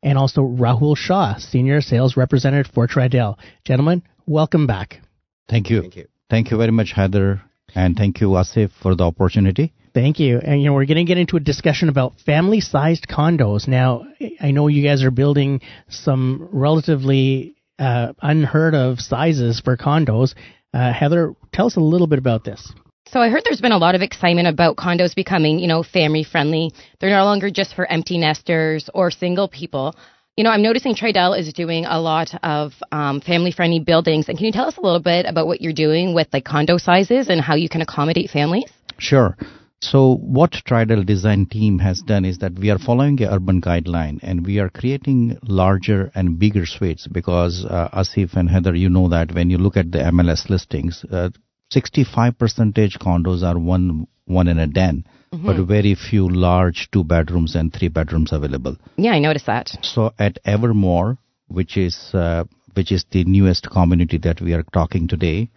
and 0.00 0.16
also 0.16 0.42
Rahul 0.42 0.96
Shah, 0.96 1.38
Senior 1.38 1.80
Sales 1.80 2.16
Representative 2.16 2.70
for 2.72 2.86
Tridel. 2.86 3.36
Gentlemen, 3.64 4.00
welcome 4.26 4.68
back. 4.68 5.00
Thank 5.48 5.70
you. 5.70 5.80
Thank 5.80 5.96
you. 5.96 6.06
Thank 6.30 6.52
you 6.52 6.56
very 6.56 6.70
much, 6.70 6.92
Heather, 6.92 7.42
and 7.74 7.96
thank 7.96 8.20
you, 8.20 8.28
Asif, 8.28 8.70
for 8.80 8.94
the 8.94 9.02
opportunity. 9.02 9.72
Thank 9.94 10.18
you. 10.18 10.38
And 10.38 10.60
you 10.60 10.68
know, 10.68 10.74
we're 10.74 10.86
going 10.86 10.96
to 10.96 11.04
get 11.04 11.18
into 11.18 11.36
a 11.36 11.40
discussion 11.40 11.88
about 11.88 12.14
family-sized 12.24 13.06
condos. 13.08 13.68
Now, 13.68 14.06
I 14.40 14.50
know 14.50 14.68
you 14.68 14.82
guys 14.82 15.02
are 15.04 15.10
building 15.10 15.60
some 15.88 16.48
relatively 16.50 17.54
uh, 17.78 18.12
unheard 18.22 18.74
of 18.74 19.00
sizes 19.00 19.60
for 19.60 19.76
condos. 19.76 20.34
Uh, 20.72 20.92
Heather, 20.92 21.34
tell 21.52 21.66
us 21.66 21.76
a 21.76 21.80
little 21.80 22.06
bit 22.06 22.18
about 22.18 22.44
this. 22.44 22.72
So 23.08 23.20
I 23.20 23.28
heard 23.28 23.42
there's 23.44 23.60
been 23.60 23.72
a 23.72 23.78
lot 23.78 23.94
of 23.94 24.00
excitement 24.00 24.48
about 24.48 24.76
condos 24.76 25.14
becoming, 25.14 25.58
you 25.58 25.66
know, 25.66 25.82
family 25.82 26.24
friendly. 26.24 26.72
They're 26.98 27.10
no 27.10 27.24
longer 27.24 27.50
just 27.50 27.74
for 27.74 27.84
empty 27.84 28.16
nesters 28.16 28.88
or 28.94 29.10
single 29.10 29.48
people. 29.48 29.94
You 30.38 30.44
know, 30.44 30.50
I'm 30.50 30.62
noticing 30.62 30.94
Tridel 30.94 31.38
is 31.38 31.52
doing 31.52 31.84
a 31.84 32.00
lot 32.00 32.34
of 32.42 32.72
um, 32.90 33.20
family 33.20 33.52
friendly 33.52 33.80
buildings. 33.80 34.30
And 34.30 34.38
can 34.38 34.46
you 34.46 34.52
tell 34.52 34.66
us 34.66 34.78
a 34.78 34.80
little 34.80 35.00
bit 35.02 35.26
about 35.26 35.46
what 35.46 35.60
you're 35.60 35.74
doing 35.74 36.14
with 36.14 36.28
like 36.32 36.46
condo 36.46 36.78
sizes 36.78 37.28
and 37.28 37.38
how 37.38 37.54
you 37.54 37.68
can 37.68 37.82
accommodate 37.82 38.30
families? 38.30 38.72
Sure. 38.96 39.36
So 39.82 40.14
what 40.14 40.52
Tridel 40.52 41.04
design 41.04 41.46
team 41.46 41.80
has 41.80 42.02
done 42.02 42.24
is 42.24 42.38
that 42.38 42.56
we 42.56 42.70
are 42.70 42.78
following 42.78 43.20
a 43.20 43.34
urban 43.34 43.60
guideline 43.60 44.20
and 44.22 44.46
we 44.46 44.60
are 44.60 44.68
creating 44.70 45.38
larger 45.42 46.12
and 46.14 46.38
bigger 46.38 46.66
suites 46.66 47.08
because 47.08 47.64
uh, 47.64 47.88
Asif 47.92 48.34
and 48.34 48.48
Heather, 48.48 48.76
you 48.76 48.88
know 48.88 49.08
that 49.08 49.34
when 49.34 49.50
you 49.50 49.58
look 49.58 49.76
at 49.76 49.90
the 49.90 49.98
MLS 49.98 50.48
listings, 50.48 51.04
uh, 51.10 51.30
65 51.72 52.38
percentage 52.38 52.98
condos 53.00 53.42
are 53.42 53.58
one 53.58 54.06
one 54.26 54.46
in 54.46 54.60
a 54.60 54.68
den, 54.68 55.04
but 55.32 55.56
very 55.66 55.96
few 55.96 56.28
large 56.28 56.88
two 56.92 57.02
bedrooms 57.02 57.56
and 57.56 57.72
three 57.72 57.88
bedrooms 57.88 58.30
available. 58.32 58.76
Yeah, 58.96 59.12
I 59.12 59.18
noticed 59.18 59.46
that. 59.46 59.76
So 59.82 60.12
at 60.16 60.38
Evermore, 60.44 61.18
which 61.48 61.76
is 61.76 62.14
uh, 62.14 62.44
which 62.74 62.92
is 62.92 63.04
the 63.10 63.24
newest 63.24 63.68
community 63.68 64.18
that 64.18 64.40
we 64.40 64.54
are 64.54 64.62
talking 64.72 65.08
today, 65.08 65.50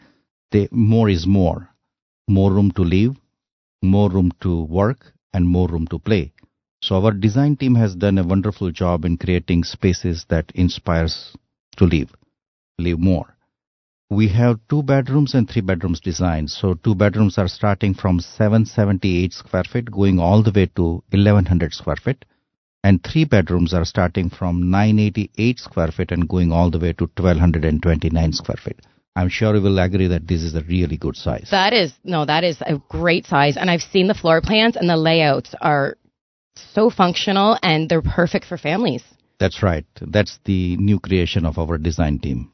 the 0.51 0.67
more 0.71 1.09
is 1.09 1.27
more, 1.27 1.69
more 2.27 2.51
room 2.51 2.71
to 2.71 2.81
live, 2.81 3.15
more 3.81 4.09
room 4.09 4.31
to 4.41 4.63
work, 4.63 5.13
and 5.33 5.47
more 5.47 5.67
room 5.67 5.87
to 5.87 5.99
play. 5.99 6.33
So 6.81 7.03
our 7.03 7.11
design 7.11 7.57
team 7.57 7.75
has 7.75 7.95
done 7.95 8.17
a 8.17 8.23
wonderful 8.23 8.71
job 8.71 9.05
in 9.05 9.17
creating 9.17 9.63
spaces 9.63 10.25
that 10.29 10.51
inspires 10.55 11.35
to 11.77 11.85
live, 11.85 12.13
live 12.77 12.99
more. 12.99 13.35
We 14.09 14.27
have 14.29 14.59
two 14.69 14.83
bedrooms 14.83 15.33
and 15.33 15.49
three 15.49 15.61
bedrooms 15.61 15.99
designed. 15.99 16.51
So 16.51 16.75
two 16.75 16.95
bedrooms 16.95 17.37
are 17.37 17.47
starting 17.47 17.93
from 17.95 18.19
778 18.19 19.33
square 19.33 19.63
feet, 19.63 19.91
going 19.91 20.19
all 20.19 20.43
the 20.43 20.51
way 20.51 20.67
to 20.75 21.03
1100 21.09 21.73
square 21.73 21.95
feet 21.95 22.23
and 22.85 23.03
three 23.03 23.25
bedrooms 23.25 23.73
are 23.73 23.83
starting 23.83 24.29
from 24.29 24.69
988 24.69 25.59
square 25.59 25.87
feet 25.87 26.11
and 26.11 26.29
going 26.29 26.51
all 26.51 26.69
the 26.69 26.77
way 26.77 26.93
to 26.93 27.05
1229 27.05 28.31
square 28.31 28.61
feet. 28.63 28.79
I'm 29.15 29.29
sure 29.29 29.55
you 29.55 29.61
will 29.61 29.79
agree 29.79 30.07
that 30.07 30.27
this 30.27 30.41
is 30.41 30.55
a 30.55 30.61
really 30.61 30.97
good 30.97 31.15
size. 31.15 31.47
That 31.51 31.73
is 31.73 31.93
no, 32.03 32.25
that 32.25 32.43
is 32.43 32.57
a 32.61 32.81
great 32.89 33.25
size, 33.25 33.55
and 33.55 33.71
I've 33.71 33.81
seen 33.81 34.07
the 34.07 34.13
floor 34.13 34.41
plans 34.41 34.75
and 34.75 34.89
the 34.89 34.97
layouts 34.97 35.55
are 35.61 35.97
so 36.55 36.89
functional 36.89 37.57
and 37.63 37.89
they're 37.89 38.01
perfect 38.01 38.45
for 38.45 38.57
families. 38.57 39.03
That's 39.39 39.61
right. 39.61 39.85
That's 40.01 40.39
the 40.45 40.77
new 40.77 40.99
creation 40.99 41.45
of 41.45 41.57
our 41.57 41.77
design 41.77 42.19
team. 42.19 42.51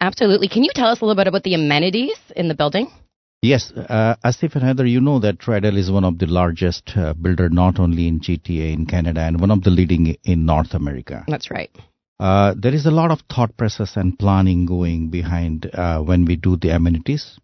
Absolutely. 0.00 0.48
Can 0.48 0.64
you 0.64 0.70
tell 0.74 0.88
us 0.88 1.00
a 1.00 1.04
little 1.04 1.20
bit 1.20 1.28
about 1.28 1.42
the 1.44 1.54
amenities 1.54 2.18
in 2.34 2.48
the 2.48 2.54
building? 2.54 2.90
Yes, 3.40 3.72
uh, 3.72 4.14
Asif 4.24 4.54
and 4.54 4.62
Heather, 4.62 4.86
you 4.86 5.00
know 5.00 5.18
that 5.18 5.38
Tridel 5.38 5.76
is 5.76 5.90
one 5.90 6.04
of 6.04 6.18
the 6.18 6.26
largest 6.26 6.92
uh, 6.96 7.12
builder 7.14 7.48
not 7.48 7.80
only 7.80 8.06
in 8.06 8.20
GTA 8.20 8.72
in 8.72 8.86
Canada 8.86 9.20
and 9.20 9.40
one 9.40 9.50
of 9.50 9.64
the 9.64 9.70
leading 9.70 10.16
in 10.22 10.46
North 10.46 10.74
America. 10.74 11.24
That's 11.26 11.50
right. 11.50 11.70
Uh, 12.22 12.54
there 12.56 12.72
is 12.72 12.86
a 12.86 12.90
lot 12.92 13.10
of 13.10 13.20
thought 13.22 13.56
process 13.56 13.96
and 13.96 14.16
planning 14.16 14.64
going 14.64 15.08
behind 15.08 15.68
uh, 15.74 16.00
when 16.00 16.24
we 16.24 16.36
do 16.36 16.56
the 16.56 16.68
amenities. 16.68 17.36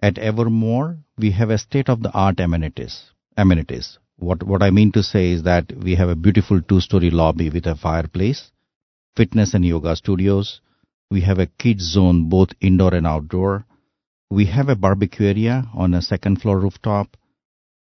At 0.00 0.18
Evermore, 0.18 0.98
we 1.18 1.32
have 1.32 1.50
a 1.50 1.58
state-of-the-art 1.58 2.38
amenities. 2.38 3.10
Amenities. 3.36 3.98
What 4.16 4.44
what 4.44 4.62
I 4.62 4.70
mean 4.70 4.92
to 4.92 5.02
say 5.02 5.32
is 5.32 5.42
that 5.42 5.72
we 5.76 5.96
have 5.96 6.08
a 6.08 6.14
beautiful 6.14 6.62
two-story 6.62 7.10
lobby 7.10 7.50
with 7.50 7.66
a 7.66 7.74
fireplace, 7.74 8.52
fitness 9.16 9.52
and 9.52 9.64
yoga 9.64 9.96
studios. 9.96 10.60
We 11.10 11.22
have 11.22 11.40
a 11.40 11.50
kids 11.64 11.82
zone, 11.82 12.28
both 12.28 12.50
indoor 12.60 12.94
and 12.94 13.08
outdoor. 13.08 13.66
We 14.30 14.44
have 14.46 14.68
a 14.68 14.76
barbecue 14.76 15.26
area 15.26 15.68
on 15.74 15.92
a 15.92 16.02
second 16.02 16.40
floor 16.40 16.60
rooftop. 16.60 17.16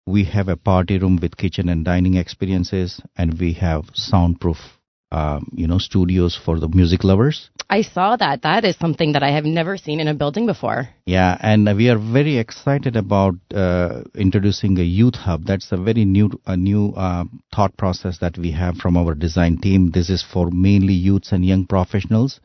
We 0.06 0.24
have 0.24 0.48
a 0.48 0.56
party 0.56 0.96
room 0.96 1.18
with 1.20 1.36
kitchen 1.36 1.68
and 1.68 1.84
dining 1.84 2.14
experiences, 2.14 3.02
and 3.18 3.38
we 3.38 3.52
have 3.64 3.90
soundproof 3.92 4.78
um, 5.12 5.52
you 5.54 5.66
know, 5.66 5.76
studios 5.76 6.40
for 6.42 6.58
the 6.58 6.68
music 6.68 7.04
lovers. 7.04 7.50
I 7.68 7.82
saw 7.82 8.16
that. 8.16 8.42
That 8.42 8.64
is 8.64 8.76
something 8.76 9.12
that 9.12 9.22
I 9.22 9.32
have 9.32 9.44
never 9.44 9.76
seen 9.76 10.00
in 10.00 10.08
a 10.08 10.14
building 10.14 10.46
before. 10.46 10.88
Yeah, 11.04 11.36
and 11.38 11.68
we 11.76 11.90
are 11.90 11.98
very 11.98 12.38
excited 12.38 12.96
about 12.96 13.34
uh, 13.54 14.04
introducing 14.14 14.78
a 14.78 14.82
youth 14.82 15.16
hub. 15.16 15.44
That's 15.44 15.70
a 15.70 15.76
very 15.76 16.06
new, 16.06 16.30
a 16.46 16.56
new 16.56 16.94
uh, 16.96 17.24
thought 17.54 17.76
process 17.76 18.18
that 18.20 18.38
we 18.38 18.52
have 18.52 18.76
from 18.76 18.96
our 18.96 19.14
design 19.14 19.58
team. 19.58 19.90
This 19.90 20.08
is 20.08 20.22
for 20.22 20.50
mainly 20.50 20.94
youths 20.94 21.30
and 21.32 21.44
young 21.44 21.66
professionals. 21.66 22.40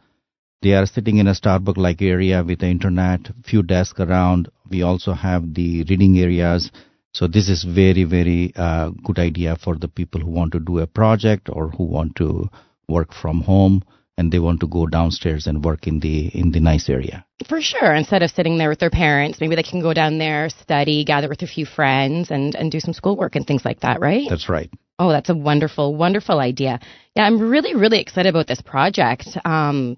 They 0.61 0.73
are 0.73 0.85
sitting 0.85 1.19
in 1.19 1.27
a 1.27 1.35
Starbucks-like 1.35 2.01
area 2.01 2.43
with 2.43 2.59
the 2.59 2.67
internet, 2.67 3.29
few 3.45 3.63
desks 3.63 4.01
around. 4.01 4.49
We 4.69 4.81
also 4.81 5.13
have 5.13 5.53
the 5.53 5.85
reading 5.85 6.19
areas 6.19 6.69
so 7.17 7.25
this 7.25 7.49
is 7.49 7.63
very, 7.63 8.03
very 8.03 8.53
uh, 8.55 8.91
good 9.03 9.17
idea 9.17 9.55
for 9.55 9.75
the 9.75 9.87
people 9.87 10.21
who 10.21 10.29
want 10.29 10.51
to 10.51 10.59
do 10.59 10.77
a 10.77 10.85
project 10.85 11.49
or 11.51 11.69
who 11.69 11.83
want 11.83 12.15
to 12.17 12.47
work 12.87 13.11
from 13.11 13.41
home 13.41 13.83
and 14.19 14.31
they 14.31 14.37
want 14.37 14.59
to 14.59 14.67
go 14.67 14.85
downstairs 14.85 15.47
and 15.47 15.65
work 15.65 15.87
in 15.87 15.99
the 15.99 16.27
in 16.27 16.51
the 16.51 16.59
nice 16.59 16.89
area. 16.89 17.25
For 17.49 17.59
sure. 17.59 17.95
Instead 17.95 18.21
of 18.21 18.29
sitting 18.29 18.59
there 18.59 18.69
with 18.69 18.77
their 18.77 18.91
parents, 18.91 19.41
maybe 19.41 19.55
they 19.55 19.63
can 19.63 19.81
go 19.81 19.95
down 19.95 20.19
there, 20.19 20.49
study, 20.49 21.03
gather 21.05 21.27
with 21.27 21.41
a 21.41 21.47
few 21.47 21.65
friends 21.65 22.29
and, 22.29 22.53
and 22.53 22.71
do 22.71 22.79
some 22.79 22.93
schoolwork 22.93 23.35
and 23.35 23.47
things 23.47 23.65
like 23.65 23.79
that, 23.79 23.99
right? 23.99 24.27
That's 24.29 24.47
right. 24.47 24.69
Oh, 24.99 25.09
that's 25.09 25.29
a 25.29 25.35
wonderful, 25.35 25.95
wonderful 25.95 26.39
idea. 26.39 26.79
Yeah, 27.15 27.23
I'm 27.23 27.39
really, 27.49 27.73
really 27.75 27.99
excited 27.99 28.29
about 28.29 28.45
this 28.45 28.61
project. 28.61 29.27
Um, 29.43 29.97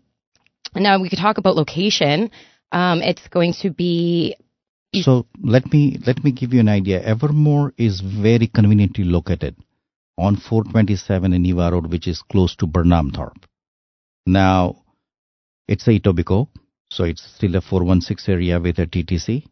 now 0.73 1.01
we 1.01 1.09
could 1.09 1.19
talk 1.19 1.37
about 1.37 1.57
location. 1.57 2.31
Um, 2.71 3.01
it's 3.01 3.27
going 3.27 3.55
to 3.61 3.71
be 3.71 4.37
so 4.93 5.27
let 5.43 5.71
me 5.71 5.99
let 6.05 6.23
me 6.23 6.31
give 6.31 6.53
you 6.53 6.59
an 6.59 6.69
idea. 6.69 7.01
Evermore 7.01 7.73
is 7.77 8.01
very 8.01 8.47
conveniently 8.47 9.03
located 9.03 9.55
on 10.17 10.35
427 10.35 11.33
in 11.33 11.45
Eva 11.45 11.69
Road, 11.71 11.91
which 11.91 12.07
is 12.07 12.21
close 12.21 12.55
to 12.55 12.67
Burnhamthorpe. 12.67 13.45
Now, 14.25 14.83
it's 15.67 15.87
a 15.87 15.91
Etobicoke, 15.91 16.49
so 16.89 17.03
it's 17.03 17.23
still 17.35 17.55
a 17.55 17.61
416 17.61 18.33
area 18.33 18.59
with 18.59 18.79
a 18.79 18.87
TTC. 18.87 19.45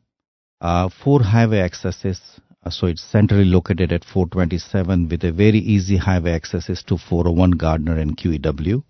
Uh, 0.60 0.90
four 1.04 1.22
highway 1.22 1.60
accesses, 1.60 2.20
uh, 2.66 2.70
so 2.72 2.88
it's 2.88 3.04
centrally 3.04 3.46
located 3.46 3.92
at 3.92 4.04
427 4.04 5.08
with 5.08 5.24
a 5.24 5.32
very 5.32 5.60
easy 5.60 5.98
highway 5.98 6.32
accesses 6.32 6.84
to 6.84 6.98
401 6.98 7.52
Gardiner 7.52 8.00
and 8.00 8.18
QEW. 8.18 8.84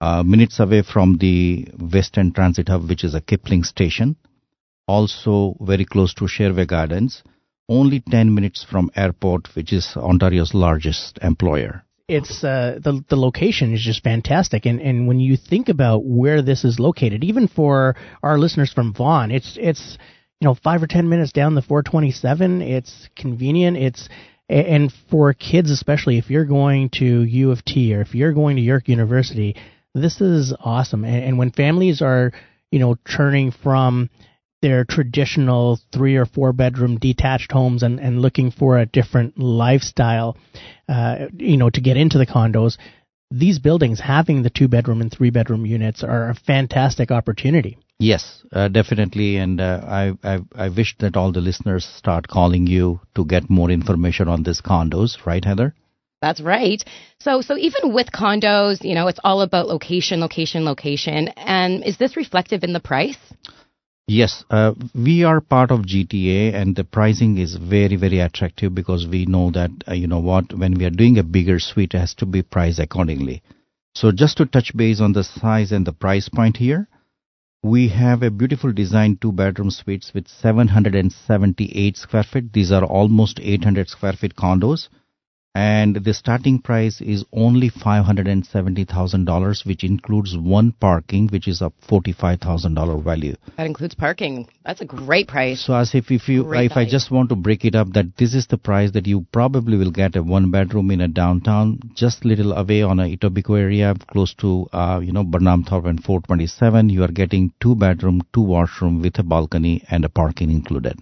Uh, 0.00 0.22
minutes 0.22 0.60
away 0.60 0.82
from 0.82 1.18
the 1.18 1.66
Western 1.92 2.32
Transit 2.32 2.68
Hub, 2.68 2.88
which 2.88 3.02
is 3.02 3.16
a 3.16 3.20
Kipling 3.20 3.64
station 3.64 4.16
also 4.88 5.56
very 5.60 5.84
close 5.84 6.14
to 6.14 6.24
Sherway 6.24 6.66
Gardens, 6.66 7.22
only 7.68 8.00
10 8.00 8.34
minutes 8.34 8.64
from 8.64 8.90
airport, 8.96 9.54
which 9.54 9.72
is 9.72 9.94
Ontario's 9.96 10.54
largest 10.54 11.18
employer. 11.22 11.84
It's 12.08 12.42
uh, 12.42 12.78
the 12.82 13.04
the 13.10 13.16
location 13.16 13.74
is 13.74 13.82
just 13.82 14.02
fantastic, 14.02 14.64
and 14.64 14.80
and 14.80 15.06
when 15.06 15.20
you 15.20 15.36
think 15.36 15.68
about 15.68 16.06
where 16.06 16.40
this 16.40 16.64
is 16.64 16.80
located, 16.80 17.22
even 17.22 17.48
for 17.48 17.96
our 18.22 18.38
listeners 18.38 18.72
from 18.72 18.94
Vaughan, 18.94 19.30
it's 19.30 19.58
it's 19.60 19.98
you 20.40 20.46
know 20.46 20.54
five 20.54 20.82
or 20.82 20.86
ten 20.86 21.10
minutes 21.10 21.32
down 21.32 21.54
the 21.54 21.60
427. 21.60 22.62
It's 22.62 23.10
convenient. 23.14 23.76
It's 23.76 24.08
and 24.48 24.90
for 25.10 25.34
kids 25.34 25.70
especially, 25.70 26.16
if 26.16 26.30
you're 26.30 26.46
going 26.46 26.88
to 26.94 27.24
U 27.24 27.50
of 27.50 27.62
T 27.62 27.94
or 27.94 28.00
if 28.00 28.14
you're 28.14 28.32
going 28.32 28.56
to 28.56 28.62
York 28.62 28.88
University, 28.88 29.54
this 29.94 30.22
is 30.22 30.54
awesome. 30.58 31.04
And, 31.04 31.22
and 31.22 31.38
when 31.38 31.50
families 31.50 32.00
are 32.00 32.32
you 32.70 32.78
know 32.78 32.96
turning 33.04 33.50
from 33.50 34.08
their 34.60 34.84
traditional 34.84 35.78
three 35.92 36.16
or 36.16 36.26
four 36.26 36.52
bedroom 36.52 36.98
detached 36.98 37.52
homes 37.52 37.82
and, 37.82 38.00
and 38.00 38.20
looking 38.20 38.50
for 38.50 38.78
a 38.78 38.86
different 38.86 39.38
lifestyle, 39.38 40.36
uh, 40.88 41.26
you 41.36 41.56
know, 41.56 41.70
to 41.70 41.80
get 41.80 41.96
into 41.96 42.18
the 42.18 42.26
condos, 42.26 42.76
these 43.30 43.58
buildings 43.58 44.00
having 44.00 44.42
the 44.42 44.50
two 44.50 44.68
bedroom 44.68 45.00
and 45.00 45.12
three 45.12 45.30
bedroom 45.30 45.66
units 45.66 46.02
are 46.02 46.30
a 46.30 46.34
fantastic 46.34 47.10
opportunity. 47.10 47.78
Yes, 48.00 48.44
uh, 48.52 48.68
definitely, 48.68 49.36
and 49.38 49.60
uh, 49.60 49.80
I, 49.84 50.12
I 50.22 50.38
I 50.54 50.68
wish 50.68 50.96
that 50.98 51.16
all 51.16 51.32
the 51.32 51.40
listeners 51.40 51.84
start 51.84 52.28
calling 52.28 52.68
you 52.68 53.00
to 53.16 53.24
get 53.24 53.50
more 53.50 53.70
information 53.70 54.28
on 54.28 54.44
these 54.44 54.60
condos, 54.60 55.26
right, 55.26 55.44
Heather? 55.44 55.74
That's 56.22 56.40
right. 56.40 56.82
So 57.20 57.42
so 57.42 57.56
even 57.56 57.92
with 57.92 58.12
condos, 58.12 58.84
you 58.84 58.94
know, 58.94 59.08
it's 59.08 59.20
all 59.24 59.40
about 59.40 59.66
location, 59.66 60.20
location, 60.20 60.64
location. 60.64 61.28
And 61.36 61.84
is 61.84 61.96
this 61.96 62.16
reflective 62.16 62.62
in 62.64 62.72
the 62.72 62.80
price? 62.80 63.18
Yes, 64.10 64.42
uh, 64.48 64.72
we 64.94 65.22
are 65.22 65.42
part 65.42 65.70
of 65.70 65.82
GTA 65.82 66.54
and 66.54 66.74
the 66.74 66.82
pricing 66.82 67.36
is 67.36 67.56
very, 67.56 67.96
very 67.96 68.20
attractive 68.20 68.74
because 68.74 69.06
we 69.06 69.26
know 69.26 69.50
that, 69.50 69.70
uh, 69.86 69.92
you 69.92 70.06
know 70.06 70.18
what, 70.18 70.54
when 70.54 70.78
we 70.78 70.86
are 70.86 70.90
doing 70.90 71.18
a 71.18 71.22
bigger 71.22 71.58
suite, 71.58 71.92
it 71.92 71.98
has 71.98 72.14
to 72.14 72.24
be 72.24 72.40
priced 72.40 72.78
accordingly. 72.78 73.42
So 73.94 74.10
just 74.10 74.38
to 74.38 74.46
touch 74.46 74.74
base 74.74 75.02
on 75.02 75.12
the 75.12 75.22
size 75.22 75.72
and 75.72 75.86
the 75.86 75.92
price 75.92 76.30
point 76.30 76.56
here, 76.56 76.88
we 77.62 77.88
have 77.88 78.22
a 78.22 78.30
beautiful 78.30 78.72
design 78.72 79.18
two 79.20 79.30
bedroom 79.30 79.70
suites 79.70 80.14
with 80.14 80.26
778 80.26 81.96
square 81.98 82.22
feet. 82.22 82.54
These 82.54 82.72
are 82.72 82.84
almost 82.84 83.38
800 83.42 83.90
square 83.90 84.14
feet 84.14 84.36
condos 84.36 84.88
and 85.54 85.96
the 86.04 86.14
starting 86.14 86.60
price 86.60 87.00
is 87.00 87.24
only 87.32 87.70
$570,000 87.70 89.66
which 89.66 89.82
includes 89.82 90.36
one 90.36 90.72
parking 90.72 91.28
which 91.28 91.48
is 91.48 91.62
a 91.62 91.72
$45,000 91.88 93.02
value. 93.02 93.34
That 93.56 93.66
includes 93.66 93.94
parking. 93.94 94.48
That's 94.64 94.80
a 94.80 94.84
great 94.84 95.26
price. 95.28 95.64
So 95.64 95.74
as 95.74 95.94
if 95.94 96.10
if 96.10 96.28
you 96.28 96.44
great 96.44 96.66
if 96.66 96.74
value. 96.74 96.88
I 96.88 96.90
just 96.90 97.10
want 97.10 97.30
to 97.30 97.36
break 97.36 97.64
it 97.64 97.74
up 97.74 97.92
that 97.94 98.16
this 98.16 98.34
is 98.34 98.46
the 98.46 98.58
price 98.58 98.92
that 98.92 99.06
you 99.06 99.26
probably 99.32 99.76
will 99.76 99.90
get 99.90 100.16
a 100.16 100.22
one 100.22 100.50
bedroom 100.50 100.90
in 100.90 101.00
a 101.00 101.08
downtown 101.08 101.80
just 101.94 102.24
little 102.24 102.52
away 102.52 102.82
on 102.82 103.00
a 103.00 103.16
Etobicoke 103.16 103.58
area 103.58 103.94
close 104.12 104.34
to 104.34 104.68
uh, 104.72 105.00
you 105.02 105.12
know 105.12 105.24
Burnhamthorpe 105.24 105.86
and 105.86 106.04
427 106.04 106.90
you 106.90 107.02
are 107.02 107.08
getting 107.08 107.52
two 107.60 107.74
bedroom 107.74 108.22
two 108.32 108.42
washroom 108.42 109.02
with 109.02 109.18
a 109.18 109.22
balcony 109.22 109.82
and 109.90 110.04
a 110.04 110.08
parking 110.08 110.50
included 110.50 110.98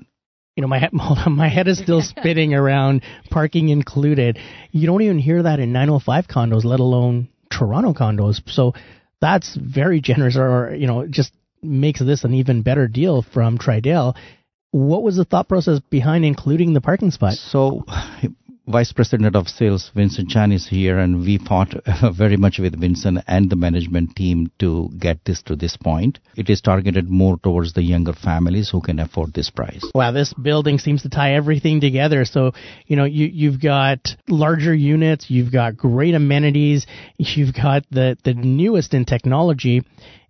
you 0.57 0.63
know, 0.63 0.69
my 0.69 0.79
head, 0.79 0.93
my 1.29 1.49
head 1.49 1.69
is 1.69 1.79
still 1.79 2.03
spinning 2.03 2.55
around 2.55 3.03
parking 3.31 3.69
included. 3.69 4.39
You 4.73 4.87
don't 4.87 5.03
even 5.03 5.19
hear 5.19 5.43
that 5.43 5.61
in 5.61 5.73
905 5.73 6.27
condos, 6.27 6.65
let 6.65 6.81
alone 6.81 7.29
Toronto 7.51 7.93
condos. 7.93 8.41
So 8.49 8.75
that's 9.21 9.55
very 9.55 10.01
generous, 10.01 10.37
or 10.37 10.75
you 10.75 10.87
know, 10.87 11.07
just 11.07 11.33
makes 11.63 12.01
this 12.01 12.25
an 12.25 12.35
even 12.35 12.63
better 12.63 12.89
deal 12.89 13.23
from 13.23 13.59
Tridel. 13.59 14.17
What 14.71 15.03
was 15.03 15.17
the 15.17 15.25
thought 15.25 15.49
process 15.49 15.81
behind 15.91 16.25
including 16.25 16.73
the 16.75 16.81
parking 16.81 17.11
spot? 17.11 17.35
So 17.35 17.85
Vice 18.69 18.93
President 18.93 19.37
of 19.37 19.49
Sales 19.49 19.93
Vincent 19.95 20.29
Chan 20.29 20.51
is 20.51 20.67
here, 20.67 20.99
and 20.99 21.21
we 21.21 21.39
fought 21.39 21.73
very 22.17 22.37
much 22.37 22.59
with 22.59 22.79
Vincent 22.79 23.21
and 23.29 23.49
the 23.49 23.55
management 23.55 24.17
team 24.17 24.51
to 24.59 24.91
get 24.99 25.25
this 25.25 25.41
to 25.43 25.55
this 25.55 25.77
point. 25.77 26.19
It 26.37 26.51
is 26.51 26.61
targeted 26.61 27.09
more 27.09 27.39
towards 27.39 27.75
the 27.75 27.83
younger 27.83 28.13
families 28.13 28.69
who 28.69 28.81
can 28.81 28.99
afford 28.99 29.35
this 29.35 29.51
price. 29.51 29.89
Wow, 29.95 30.11
this 30.11 30.35
building 30.35 30.81
seems 30.81 31.03
to 31.03 31.09
tie 31.09 31.35
everything 31.35 31.81
together. 31.81 32.25
So, 32.25 32.55
you 32.87 32.97
know, 32.97 33.05
you, 33.05 33.27
you've 33.27 33.63
got 33.63 34.17
larger 34.29 34.75
units, 34.75 35.31
you've 35.31 35.53
got 35.53 35.77
great 35.77 36.17
amenities, 36.17 36.89
you've 37.19 37.55
got 37.55 37.85
the, 37.93 38.19
the 38.25 38.35
newest 38.35 38.95
in 38.95 39.05
technology, 39.05 39.83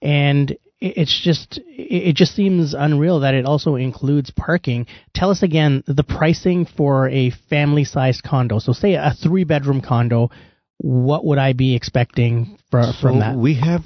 and 0.03 0.59
it's 0.81 1.19
just 1.23 1.59
it 1.67 2.15
just 2.17 2.35
seems 2.35 2.75
unreal 2.75 3.21
that 3.21 3.35
it 3.35 3.47
also 3.47 3.77
includes 3.77 4.31
parking. 4.31 4.87
Tell 5.15 5.31
us 5.31 5.43
again 5.43 5.83
the 5.87 6.03
pricing 6.03 6.67
for 6.67 7.09
a 7.09 7.31
family-sized 7.49 8.23
condo. 8.23 8.59
So 8.59 8.73
say 8.73 8.95
a 8.95 9.12
three-bedroom 9.23 9.81
condo, 9.81 10.31
what 10.79 11.25
would 11.25 11.39
I 11.39 11.55
be 11.55 11.75
expecting 11.75 12.59
for, 12.71 12.83
So 12.83 12.93
from 13.01 13.21
that? 13.21 13.37
we 13.37 13.55
have 13.55 13.83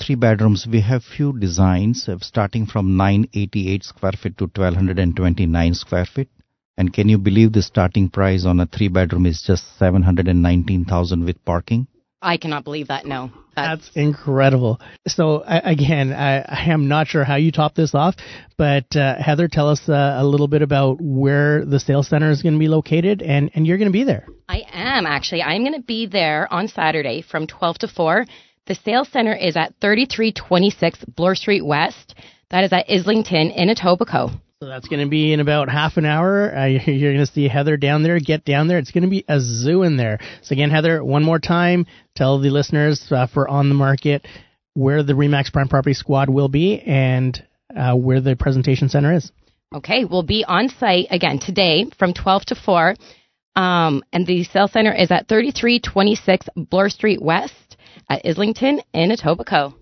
three 0.00 0.16
bedrooms. 0.16 0.66
We 0.68 0.80
have 0.80 1.04
few 1.04 1.38
designs 1.38 2.08
uh, 2.08 2.18
starting 2.20 2.66
from 2.66 2.96
988 2.96 3.84
square 3.84 4.12
feet 4.12 4.36
to 4.38 4.44
1229 4.44 5.74
square 5.74 6.06
feet. 6.06 6.28
And 6.76 6.92
can 6.92 7.08
you 7.08 7.18
believe 7.18 7.52
the 7.52 7.62
starting 7.62 8.08
price 8.08 8.44
on 8.44 8.58
a 8.58 8.66
three 8.66 8.88
bedroom 8.88 9.26
is 9.26 9.42
just 9.46 9.78
719,000 9.78 11.24
with 11.24 11.44
parking? 11.44 11.86
I 12.22 12.36
cannot 12.36 12.64
believe 12.64 12.88
that. 12.88 13.04
No, 13.04 13.30
That's 13.54 13.90
incredible. 13.94 14.80
So 15.08 15.42
I, 15.42 15.58
again, 15.58 16.12
I, 16.12 16.38
I 16.40 16.70
am 16.70 16.88
not 16.88 17.08
sure 17.08 17.24
how 17.24 17.36
you 17.36 17.52
top 17.52 17.74
this 17.74 17.94
off, 17.94 18.14
but 18.56 18.94
uh, 18.96 19.16
Heather, 19.20 19.48
tell 19.48 19.68
us 19.68 19.88
uh, 19.88 20.16
a 20.18 20.24
little 20.24 20.48
bit 20.48 20.62
about 20.62 20.98
where 21.00 21.64
the 21.64 21.80
sales 21.80 22.08
center 22.08 22.30
is 22.30 22.42
going 22.42 22.54
to 22.54 22.58
be 22.58 22.68
located, 22.68 23.22
and 23.22 23.50
and 23.54 23.66
you're 23.66 23.78
going 23.78 23.90
to 23.90 23.92
be 23.92 24.04
there. 24.04 24.26
I 24.48 24.62
am 24.72 25.06
actually. 25.06 25.42
I'm 25.42 25.62
going 25.62 25.74
to 25.74 25.86
be 25.86 26.06
there 26.06 26.50
on 26.52 26.68
Saturday 26.68 27.22
from 27.22 27.46
12 27.46 27.78
to 27.78 27.88
4. 27.88 28.26
The 28.66 28.74
sales 28.76 29.08
center 29.08 29.34
is 29.34 29.56
at 29.56 29.74
3326 29.80 31.04
Bloor 31.16 31.34
Street 31.34 31.64
West. 31.64 32.14
That 32.50 32.64
is 32.64 32.72
at 32.72 32.86
Islington 32.88 33.50
in 33.50 33.68
Etobicoke. 33.68 34.38
So 34.62 34.68
that's 34.68 34.86
going 34.86 35.02
to 35.02 35.10
be 35.10 35.32
in 35.32 35.40
about 35.40 35.68
half 35.68 35.96
an 35.96 36.04
hour. 36.06 36.56
Uh, 36.56 36.66
you're 36.86 37.14
going 37.14 37.26
to 37.26 37.32
see 37.32 37.48
Heather 37.48 37.76
down 37.76 38.04
there. 38.04 38.20
Get 38.20 38.44
down 38.44 38.68
there. 38.68 38.78
It's 38.78 38.92
going 38.92 39.02
to 39.02 39.10
be 39.10 39.24
a 39.26 39.40
zoo 39.40 39.82
in 39.82 39.96
there. 39.96 40.20
So 40.42 40.52
again, 40.52 40.70
Heather, 40.70 41.02
one 41.02 41.24
more 41.24 41.40
time, 41.40 41.84
tell 42.14 42.38
the 42.38 42.50
listeners 42.50 43.04
uh, 43.10 43.26
for 43.26 43.48
on 43.48 43.68
the 43.68 43.74
market 43.74 44.24
where 44.74 45.02
the 45.02 45.14
Remax 45.14 45.52
Prime 45.52 45.66
Property 45.66 45.94
Squad 45.94 46.30
will 46.30 46.46
be 46.46 46.78
and 46.78 47.44
uh, 47.76 47.96
where 47.96 48.20
the 48.20 48.36
presentation 48.36 48.88
center 48.88 49.12
is. 49.12 49.32
Okay, 49.74 50.04
we'll 50.04 50.22
be 50.22 50.44
on 50.46 50.68
site 50.68 51.08
again 51.10 51.40
today 51.40 51.86
from 51.98 52.14
12 52.14 52.44
to 52.44 52.54
4. 52.54 52.94
Um, 53.56 54.04
and 54.12 54.24
the 54.24 54.44
sales 54.44 54.70
center 54.70 54.92
is 54.92 55.10
at 55.10 55.26
3326 55.26 56.46
Bloor 56.54 56.88
Street 56.88 57.20
West 57.20 57.76
at 58.08 58.22
Islington 58.24 58.80
in 58.94 59.10
Etobicoke. 59.10 59.74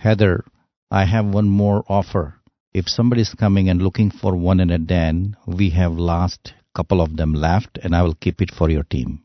Heather, 0.00 0.44
I 0.90 1.04
have 1.04 1.24
one 1.24 1.48
more 1.48 1.84
offer. 1.88 2.40
If 2.74 2.88
somebody 2.88 3.22
is 3.22 3.32
coming 3.32 3.68
and 3.68 3.80
looking 3.80 4.10
for 4.10 4.34
one 4.34 4.58
in 4.58 4.70
a 4.70 4.78
den, 4.78 5.36
we 5.46 5.70
have 5.70 5.92
last 5.92 6.52
couple 6.74 7.00
of 7.00 7.16
them 7.16 7.32
left, 7.32 7.78
and 7.80 7.94
I 7.94 8.02
will 8.02 8.16
keep 8.16 8.42
it 8.42 8.50
for 8.50 8.68
your 8.68 8.82
team. 8.82 9.22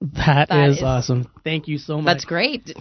that 0.00 0.48
That 0.48 0.70
is, 0.70 0.78
is- 0.78 0.82
awesome. 0.82 1.30
Thank 1.44 1.68
you 1.68 1.76
so 1.76 1.98
much. 1.98 2.06
That's 2.06 2.24
great. 2.24 2.74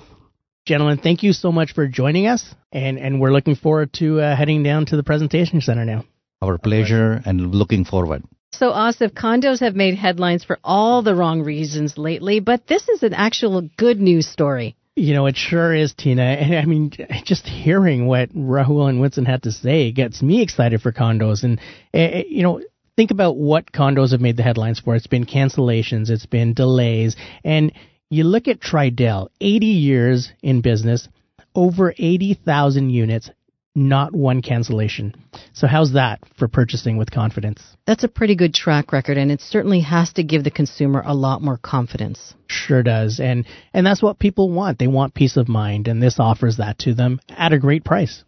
Gentlemen, 0.65 0.97
thank 0.97 1.21
you 1.21 1.33
so 1.33 1.51
much 1.51 1.73
for 1.73 1.87
joining 1.87 2.27
us. 2.27 2.55
And, 2.71 2.97
and 2.97 3.19
we're 3.19 3.31
looking 3.31 3.55
forward 3.55 3.93
to 3.95 4.21
uh, 4.21 4.35
heading 4.35 4.63
down 4.63 4.87
to 4.87 4.95
the 4.95 5.03
presentation 5.03 5.61
center 5.61 5.85
now. 5.85 6.05
Our 6.41 6.57
pleasure, 6.57 7.21
and 7.25 7.53
looking 7.53 7.85
forward. 7.85 8.23
So, 8.51 8.71
Asif, 8.71 9.11
condos 9.11 9.59
have 9.59 9.75
made 9.75 9.95
headlines 9.95 10.43
for 10.43 10.59
all 10.63 11.01
the 11.01 11.13
wrong 11.13 11.41
reasons 11.41 11.97
lately, 11.97 12.39
but 12.39 12.67
this 12.67 12.87
is 12.87 13.03
an 13.03 13.13
actual 13.13 13.69
good 13.77 13.99
news 13.99 14.27
story. 14.27 14.75
You 14.95 15.13
know, 15.13 15.25
it 15.25 15.35
sure 15.35 15.73
is, 15.73 15.93
Tina. 15.93 16.23
And 16.39 16.55
I 16.55 16.65
mean, 16.65 16.91
just 17.25 17.45
hearing 17.45 18.07
what 18.07 18.29
Rahul 18.33 18.89
and 18.89 19.01
Winston 19.01 19.25
had 19.25 19.43
to 19.43 19.51
say 19.51 19.91
gets 19.91 20.21
me 20.21 20.41
excited 20.41 20.81
for 20.81 20.91
condos. 20.91 21.43
And, 21.43 21.59
uh, 21.93 22.23
you 22.27 22.43
know, 22.43 22.61
think 22.95 23.11
about 23.11 23.35
what 23.37 23.71
condos 23.71 24.11
have 24.11 24.21
made 24.21 24.37
the 24.37 24.43
headlines 24.43 24.79
for. 24.79 24.95
It's 24.95 25.07
been 25.07 25.25
cancellations, 25.25 26.09
it's 26.09 26.25
been 26.25 26.53
delays. 26.53 27.15
And 27.43 27.73
you 28.09 28.23
look 28.23 28.47
at 28.47 28.61
Tridel, 28.61 29.29
80 29.41 29.65
years 29.65 30.31
in 30.41 30.61
business, 30.61 31.09
over 31.53 31.93
80,000 31.97 32.89
units, 32.89 33.29
not 33.75 34.15
one 34.15 34.41
cancellation. 34.41 35.13
So, 35.53 35.67
how's 35.67 35.93
that 35.93 36.19
for 36.37 36.47
purchasing 36.47 36.97
with 36.97 37.11
confidence? 37.11 37.61
That's 37.85 38.03
a 38.03 38.07
pretty 38.07 38.35
good 38.35 38.53
track 38.53 38.91
record, 38.91 39.17
and 39.17 39.31
it 39.31 39.41
certainly 39.41 39.81
has 39.81 40.13
to 40.13 40.23
give 40.23 40.43
the 40.43 40.51
consumer 40.51 41.03
a 41.05 41.13
lot 41.13 41.41
more 41.41 41.57
confidence. 41.57 42.33
Sure 42.47 42.83
does. 42.83 43.19
And 43.19 43.45
and 43.73 43.85
that's 43.85 44.01
what 44.01 44.19
people 44.19 44.49
want. 44.49 44.79
They 44.79 44.87
want 44.87 45.13
peace 45.13 45.37
of 45.37 45.47
mind 45.47 45.87
and 45.87 46.01
this 46.01 46.19
offers 46.19 46.57
that 46.57 46.79
to 46.79 46.93
them 46.93 47.19
at 47.29 47.53
a 47.53 47.59
great 47.59 47.83
price. 47.83 48.23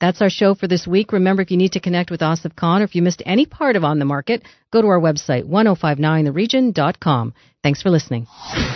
That's 0.00 0.22
our 0.22 0.30
show 0.30 0.54
for 0.54 0.68
this 0.68 0.86
week. 0.86 1.10
Remember, 1.12 1.42
if 1.42 1.50
you 1.50 1.56
need 1.56 1.72
to 1.72 1.80
connect 1.80 2.08
with 2.10 2.20
Asif 2.20 2.54
Khan 2.54 2.82
or 2.82 2.84
if 2.84 2.94
you 2.94 3.02
missed 3.02 3.20
any 3.26 3.46
part 3.46 3.74
of 3.74 3.82
On 3.82 3.98
the 3.98 4.04
Market, 4.04 4.44
go 4.70 4.80
to 4.80 4.86
our 4.86 5.00
website, 5.00 5.44
1059theregion.com. 5.44 7.34
Thanks 7.64 7.82
for 7.82 7.90
listening. 7.90 8.28